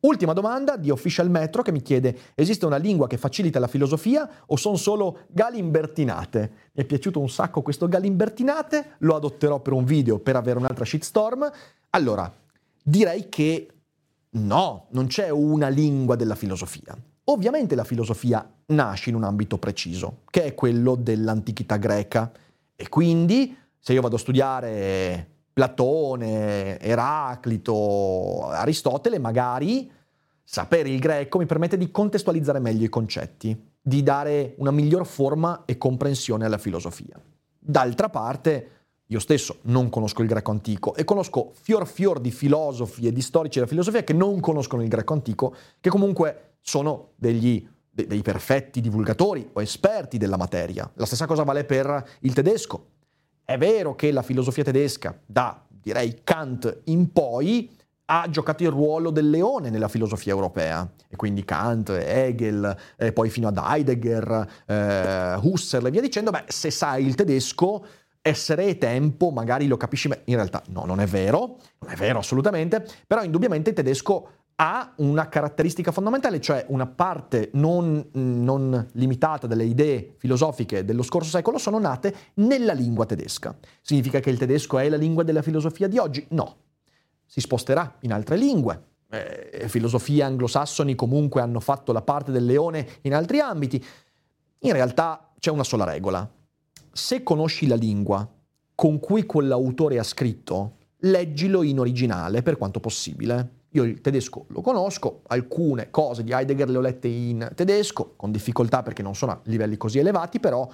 Ultima 0.00 0.34
domanda 0.34 0.76
di 0.76 0.90
Official 0.90 1.30
Metro 1.30 1.62
che 1.62 1.72
mi 1.72 1.80
chiede: 1.80 2.16
esiste 2.34 2.66
una 2.66 2.76
lingua 2.76 3.06
che 3.06 3.16
facilita 3.16 3.58
la 3.58 3.66
filosofia 3.66 4.28
o 4.46 4.56
sono 4.56 4.76
solo 4.76 5.20
galimbertinate? 5.30 6.52
Mi 6.72 6.82
è 6.82 6.86
piaciuto 6.86 7.20
un 7.20 7.30
sacco 7.30 7.62
questo 7.62 7.88
galimbertinate, 7.88 8.96
lo 8.98 9.16
adotterò 9.16 9.60
per 9.60 9.72
un 9.72 9.84
video 9.84 10.18
per 10.18 10.36
avere 10.36 10.58
un'altra 10.58 10.84
shitstorm. 10.84 11.50
Allora, 11.90 12.32
direi 12.82 13.28
che 13.30 13.68
no, 14.30 14.86
non 14.90 15.06
c'è 15.06 15.30
una 15.30 15.68
lingua 15.68 16.16
della 16.16 16.34
filosofia. 16.34 16.94
Ovviamente 17.26 17.74
la 17.74 17.84
filosofia 17.84 18.46
nasce 18.66 19.08
in 19.08 19.16
un 19.16 19.24
ambito 19.24 19.56
preciso, 19.56 20.20
che 20.30 20.44
è 20.44 20.54
quello 20.54 20.94
dell'antichità 20.94 21.76
greca. 21.76 22.30
E 22.76 22.88
quindi, 22.88 23.56
se 23.78 23.94
io 23.94 24.02
vado 24.02 24.16
a 24.16 24.18
studiare 24.18 25.28
Platone, 25.52 26.78
Eraclito, 26.78 28.48
Aristotele, 28.48 29.18
magari 29.18 29.90
sapere 30.42 30.90
il 30.90 30.98
greco 30.98 31.38
mi 31.38 31.46
permette 31.46 31.78
di 31.78 31.90
contestualizzare 31.90 32.58
meglio 32.58 32.84
i 32.84 32.90
concetti, 32.90 33.70
di 33.80 34.02
dare 34.02 34.54
una 34.58 34.70
miglior 34.70 35.06
forma 35.06 35.62
e 35.64 35.78
comprensione 35.78 36.44
alla 36.44 36.58
filosofia. 36.58 37.18
D'altra 37.58 38.10
parte, 38.10 38.68
io 39.06 39.18
stesso 39.18 39.58
non 39.62 39.88
conosco 39.88 40.20
il 40.20 40.28
greco 40.28 40.50
antico 40.50 40.94
e 40.94 41.04
conosco 41.04 41.52
fior 41.54 41.86
fior 41.86 42.20
di 42.20 42.30
filosofi 42.30 43.06
e 43.06 43.12
di 43.12 43.22
storici 43.22 43.58
della 43.58 43.70
filosofia 43.70 44.02
che 44.02 44.12
non 44.12 44.40
conoscono 44.40 44.82
il 44.82 44.88
greco 44.88 45.12
antico, 45.14 45.54
che 45.80 45.88
comunque 45.88 46.53
sono 46.64 47.10
degli, 47.16 47.64
de, 47.90 48.06
dei 48.06 48.22
perfetti 48.22 48.80
divulgatori 48.80 49.50
o 49.52 49.60
esperti 49.60 50.16
della 50.16 50.38
materia. 50.38 50.90
La 50.94 51.04
stessa 51.04 51.26
cosa 51.26 51.42
vale 51.42 51.64
per 51.64 52.02
il 52.20 52.32
tedesco. 52.32 52.86
È 53.44 53.58
vero 53.58 53.94
che 53.94 54.10
la 54.10 54.22
filosofia 54.22 54.64
tedesca, 54.64 55.16
da 55.26 55.62
direi 55.68 56.22
Kant 56.24 56.80
in 56.84 57.12
poi, 57.12 57.70
ha 58.06 58.26
giocato 58.30 58.62
il 58.62 58.70
ruolo 58.70 59.10
del 59.10 59.28
leone 59.28 59.68
nella 59.68 59.88
filosofia 59.88 60.32
europea. 60.32 60.90
E 61.06 61.16
quindi 61.16 61.44
Kant, 61.44 61.90
Hegel, 61.90 62.76
eh, 62.96 63.12
poi 63.12 63.28
fino 63.28 63.48
ad 63.48 63.60
Heidegger, 63.62 64.48
eh, 64.66 65.38
Husserl 65.42 65.86
e 65.86 65.90
via 65.90 66.00
dicendo, 66.00 66.30
beh, 66.30 66.44
se 66.48 66.70
sai 66.70 67.04
il 67.04 67.14
tedesco, 67.14 67.84
essere 68.22 68.78
tempo 68.78 69.30
magari 69.30 69.66
lo 69.66 69.76
capisci, 69.76 70.08
ma 70.08 70.16
in 70.24 70.36
realtà 70.36 70.62
no, 70.68 70.86
non 70.86 71.00
è 71.00 71.06
vero, 71.06 71.58
non 71.80 71.90
è 71.90 71.94
vero 71.94 72.20
assolutamente, 72.20 72.82
però 73.06 73.22
indubbiamente 73.22 73.68
il 73.68 73.76
tedesco 73.76 74.28
ha 74.56 74.92
una 74.98 75.28
caratteristica 75.28 75.90
fondamentale, 75.90 76.40
cioè 76.40 76.64
una 76.68 76.86
parte 76.86 77.50
non, 77.54 78.08
non, 78.12 78.88
limitata 78.92 79.46
delle 79.46 79.64
idee 79.64 80.14
filosofiche 80.16 80.84
dello 80.84 81.02
scorso 81.02 81.30
secolo 81.30 81.58
sono 81.58 81.78
nate 81.78 82.14
nella 82.34 82.72
lingua 82.72 83.04
tedesca. 83.04 83.56
Significa 83.80 84.20
che 84.20 84.30
il 84.30 84.38
tedesco 84.38 84.78
è 84.78 84.88
la 84.88 84.96
lingua 84.96 85.24
della 85.24 85.42
filosofia 85.42 85.88
di 85.88 85.98
oggi? 85.98 86.24
No. 86.30 86.56
Si 87.26 87.40
sposterà 87.40 87.96
in 88.00 88.12
altre 88.12 88.36
lingue. 88.36 88.92
Eh, 89.10 89.68
filosofie 89.68 90.22
anglosassoni 90.22 90.94
comunque 90.94 91.40
hanno 91.40 91.60
fatto 91.60 91.92
la 91.92 92.02
parte 92.02 92.30
del 92.30 92.44
leone 92.44 92.86
in 93.02 93.14
altri 93.14 93.40
ambiti. 93.40 93.84
In 94.60 94.72
realtà 94.72 95.32
c'è 95.38 95.50
una 95.50 95.64
sola 95.64 95.84
regola. 95.84 96.28
Se 96.92 97.24
conosci 97.24 97.66
la 97.66 97.74
lingua 97.74 98.28
con 98.76 99.00
cui 99.00 99.24
quell'autore 99.24 99.98
ha 99.98 100.04
scritto, 100.04 100.76
leggilo 100.98 101.62
in 101.62 101.80
originale 101.80 102.42
per 102.42 102.56
quanto 102.56 102.78
possibile 102.80 103.53
io 103.74 103.82
il 103.82 104.00
tedesco 104.00 104.46
lo 104.48 104.60
conosco, 104.60 105.22
alcune 105.26 105.90
cose 105.90 106.22
di 106.22 106.32
Heidegger 106.32 106.68
le 106.68 106.78
ho 106.78 106.80
lette 106.80 107.08
in 107.08 107.50
tedesco, 107.54 108.12
con 108.16 108.30
difficoltà 108.30 108.82
perché 108.82 109.02
non 109.02 109.14
sono 109.14 109.32
a 109.32 109.40
livelli 109.44 109.76
così 109.76 109.98
elevati, 109.98 110.38
però 110.38 110.68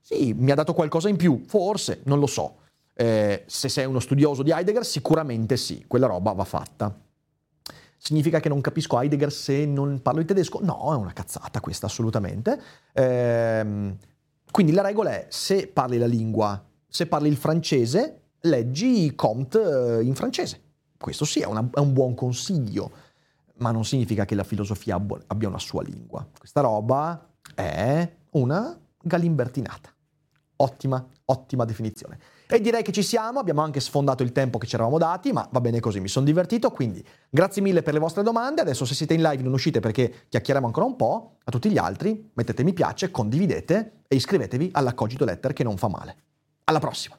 sì, 0.00 0.32
mi 0.34 0.50
ha 0.50 0.54
dato 0.54 0.72
qualcosa 0.72 1.08
in 1.08 1.16
più, 1.16 1.42
forse, 1.46 2.00
non 2.04 2.20
lo 2.20 2.26
so. 2.26 2.58
Eh, 2.94 3.42
se 3.46 3.68
sei 3.68 3.86
uno 3.86 3.98
studioso 3.98 4.44
di 4.44 4.52
Heidegger, 4.52 4.84
sicuramente 4.84 5.56
sì, 5.56 5.84
quella 5.88 6.06
roba 6.06 6.32
va 6.32 6.44
fatta. 6.44 6.96
Significa 7.96 8.38
che 8.38 8.48
non 8.48 8.60
capisco 8.60 9.00
Heidegger 9.00 9.32
se 9.32 9.66
non 9.66 10.00
parlo 10.00 10.20
il 10.20 10.26
tedesco? 10.26 10.60
No, 10.62 10.92
è 10.92 10.96
una 10.96 11.12
cazzata 11.12 11.60
questa, 11.60 11.86
assolutamente. 11.86 12.60
Eh, 12.92 13.96
quindi 14.50 14.72
la 14.72 14.82
regola 14.82 15.10
è, 15.10 15.26
se 15.28 15.66
parli 15.66 15.98
la 15.98 16.06
lingua, 16.06 16.62
se 16.86 17.06
parli 17.06 17.28
il 17.28 17.36
francese, 17.36 18.20
leggi 18.42 19.12
Comte 19.16 19.98
eh, 19.98 20.02
in 20.04 20.14
francese 20.14 20.63
questo 21.04 21.26
sì 21.26 21.40
è, 21.40 21.44
una, 21.44 21.68
è 21.70 21.80
un 21.80 21.92
buon 21.92 22.14
consiglio, 22.14 22.90
ma 23.56 23.70
non 23.70 23.84
significa 23.84 24.24
che 24.24 24.34
la 24.34 24.42
filosofia 24.42 24.94
abbia 24.94 25.48
una 25.48 25.58
sua 25.58 25.82
lingua. 25.82 26.26
Questa 26.38 26.62
roba 26.62 27.28
è 27.54 28.10
una 28.30 28.80
galimbertinata. 29.02 29.92
Ottima, 30.56 31.06
ottima 31.26 31.66
definizione. 31.66 32.18
E 32.46 32.58
direi 32.58 32.82
che 32.82 32.90
ci 32.90 33.02
siamo, 33.02 33.38
abbiamo 33.38 33.60
anche 33.60 33.80
sfondato 33.80 34.22
il 34.22 34.32
tempo 34.32 34.56
che 34.56 34.66
ci 34.66 34.76
eravamo 34.76 34.96
dati, 34.96 35.30
ma 35.30 35.46
va 35.52 35.60
bene 35.60 35.78
così, 35.78 36.00
mi 36.00 36.08
sono 36.08 36.24
divertito, 36.24 36.70
quindi 36.70 37.06
grazie 37.28 37.60
mille 37.60 37.82
per 37.82 37.92
le 37.92 37.98
vostre 37.98 38.22
domande, 38.22 38.62
adesso 38.62 38.86
se 38.86 38.94
siete 38.94 39.12
in 39.12 39.20
live 39.20 39.42
non 39.42 39.52
uscite 39.52 39.80
perché 39.80 40.24
chiacchieriamo 40.30 40.66
ancora 40.66 40.86
un 40.86 40.96
po', 40.96 41.36
a 41.44 41.50
tutti 41.50 41.70
gli 41.70 41.76
altri 41.76 42.30
mettete 42.32 42.64
mi 42.64 42.72
piace, 42.72 43.10
condividete 43.10 44.04
e 44.08 44.16
iscrivetevi 44.16 44.70
alla 44.72 44.94
Cogito 44.94 45.26
Letter 45.26 45.52
che 45.52 45.64
non 45.64 45.76
fa 45.76 45.88
male. 45.88 46.16
Alla 46.64 46.78
prossima! 46.78 47.18